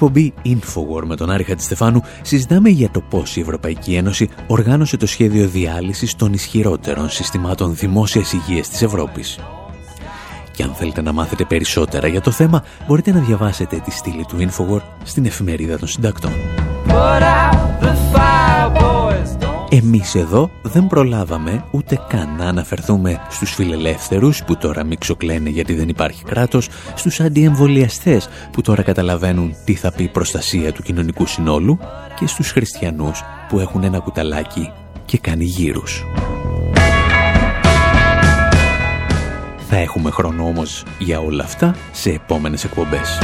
Εκπομπή 0.05 0.33
Infowar 0.45 1.03
με 1.05 1.15
τον 1.15 1.31
Άρη 1.31 1.43
Χατζηστεφάνου 1.43 2.03
συζητάμε 2.21 2.69
για 2.69 2.89
το 2.89 3.01
πώς 3.01 3.35
η 3.35 3.39
Ευρωπαϊκή 3.39 3.95
Ένωση 3.95 4.29
οργάνωσε 4.47 4.97
το 4.97 5.07
σχέδιο 5.07 5.47
διάλυσης 5.47 6.15
των 6.15 6.33
ισχυρότερων 6.33 7.09
συστημάτων 7.09 7.75
δημόσιας 7.75 8.33
υγείας 8.33 8.69
της 8.69 8.81
Ευρώπης. 8.81 9.39
Και 10.51 10.63
αν 10.63 10.73
θέλετε 10.73 11.01
να 11.01 11.11
μάθετε 11.11 11.45
περισσότερα 11.45 12.07
για 12.07 12.21
το 12.21 12.31
θέμα, 12.31 12.63
μπορείτε 12.87 13.11
να 13.11 13.19
διαβάσετε 13.19 13.81
τη 13.85 13.91
στήλη 13.91 14.25
του 14.25 14.37
Infowar 14.39 14.81
στην 15.03 15.25
εφημερίδα 15.25 15.77
των 15.77 15.87
συντακτών. 15.87 16.31
Εμείς 19.75 20.15
εδώ 20.15 20.51
δεν 20.61 20.87
προλάβαμε 20.87 21.65
ούτε 21.71 21.99
καν 22.07 22.35
να 22.35 22.45
αναφερθούμε 22.45 23.21
στους 23.29 23.53
φιλελεύθερους 23.53 24.43
που 24.43 24.57
τώρα 24.57 24.83
μίξοκλαίνε 24.83 25.49
γιατί 25.49 25.73
δεν 25.73 25.89
υπάρχει 25.89 26.23
κράτος, 26.23 26.69
στους 26.95 27.19
αντιεμβολιαστές 27.19 28.29
που 28.51 28.61
τώρα 28.61 28.81
καταλαβαίνουν 28.81 29.55
τι 29.65 29.73
θα 29.73 29.91
πει 29.91 30.07
προστασία 30.07 30.71
του 30.71 30.83
κοινωνικού 30.83 31.25
συνόλου 31.25 31.79
και 32.19 32.27
στους 32.27 32.51
χριστιανούς 32.51 33.23
που 33.49 33.59
έχουν 33.59 33.83
ένα 33.83 33.99
κουταλάκι 33.99 34.71
και 35.05 35.17
κάνει 35.17 35.43
γύρους. 35.43 36.05
Θα 39.69 39.77
έχουμε 39.77 40.09
χρόνο 40.09 40.45
όμως 40.45 40.85
για 40.99 41.19
όλα 41.19 41.43
αυτά 41.43 41.75
σε 41.91 42.09
επόμενες 42.09 42.63
εκπομπές. 42.63 43.19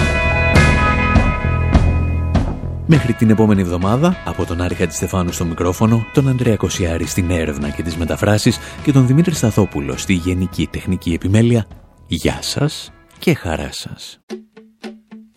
Μέχρι 2.91 3.13
την 3.13 3.29
επόμενη 3.29 3.61
εβδομάδα, 3.61 4.15
από 4.25 4.45
τον 4.45 4.61
Άρη 4.61 4.75
Χατζηστεφάνου 4.75 5.31
στο 5.31 5.45
μικρόφωνο, 5.45 6.05
τον 6.13 6.27
Ανδρέα 6.27 6.55
Κοσιάρη 6.55 7.05
στην 7.05 7.29
έρευνα 7.29 7.69
και 7.69 7.83
τις 7.83 7.97
μεταφράσεις 7.97 8.59
και 8.83 8.91
τον 8.91 9.07
Δημήτρη 9.07 9.33
Σταθόπουλο 9.33 9.97
στη 9.97 10.13
Γενική 10.13 10.67
Τεχνική 10.67 11.13
Επιμέλεια, 11.13 11.65
γεια 12.07 12.41
σας 12.41 12.91
και 13.19 13.33
χαρά 13.33 13.71
σας. 13.71 14.19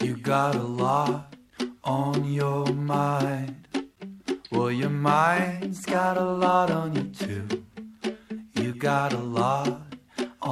You 0.00 0.14
got 0.28 0.54
a 0.54 0.66
lot 0.82 1.22
on 1.80 2.14
your 2.40 2.64
mind. 2.94 3.54
Well, 4.50 4.72
your 4.82 4.94
mind's 5.10 5.82
got 5.98 6.14
a 6.16 6.28
lot 6.44 6.68
on 6.80 6.88
you 6.96 7.04
too. 7.22 7.44
You 8.60 8.70
got 8.90 9.10
a 9.22 9.24
lot 9.40 9.68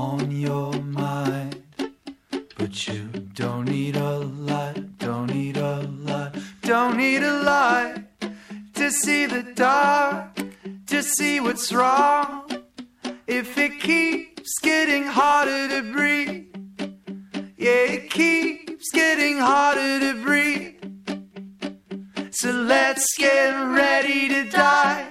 on 0.08 0.18
your 0.46 0.70
mind. 1.02 1.54
But 2.58 2.72
you 2.88 3.02
don't 3.40 3.66
need 3.76 3.96
a 3.96 4.14
lot, 4.50 4.74
don't 5.06 5.28
need 5.38 5.56
a 5.56 5.76
lot, 6.08 6.09
don't 6.70 6.96
need 6.96 7.20
a 7.24 7.42
light 7.42 8.04
to 8.74 8.92
see 8.92 9.26
the 9.26 9.42
dark, 9.42 10.40
to 10.86 11.02
see 11.02 11.40
what's 11.40 11.72
wrong. 11.72 12.48
If 13.26 13.58
it 13.58 13.80
keeps 13.80 14.52
getting 14.62 15.02
harder 15.02 15.66
to 15.66 15.82
breathe, 15.92 16.46
yeah, 17.58 17.96
it 17.96 18.10
keeps 18.10 18.88
getting 18.92 19.38
harder 19.38 19.98
to 19.98 20.22
breathe. 20.22 20.76
So 22.30 22.52
let's 22.52 23.18
get 23.18 23.50
ready 23.80 24.28
to 24.28 24.48
die. 24.48 25.08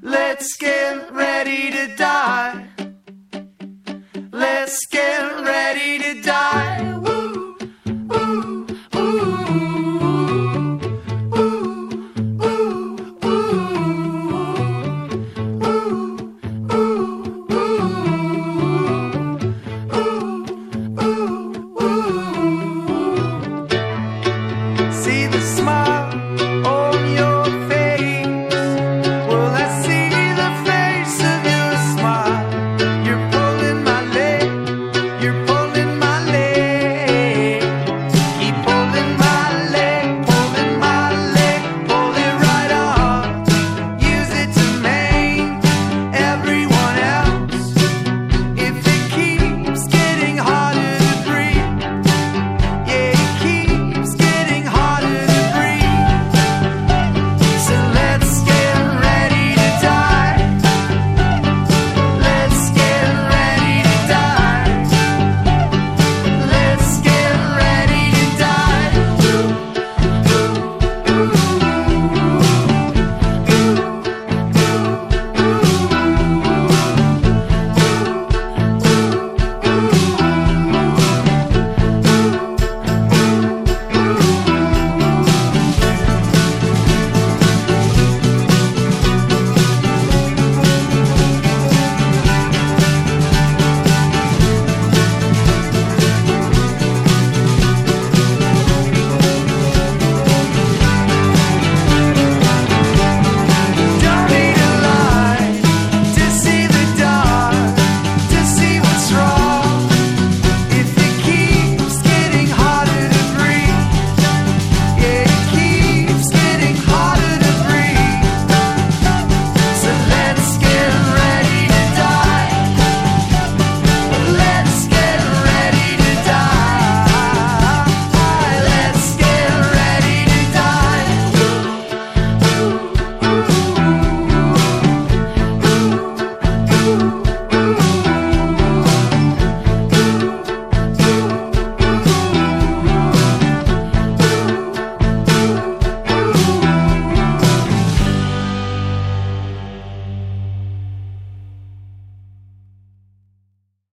Let's 0.00 0.56
get 0.56 1.12
ready 1.12 1.70
to 1.72 1.94
die. 1.94 2.68
Let's 4.32 4.78
get 4.86 5.44
ready 5.44 5.98
to 5.98 6.22
die. 6.22 7.23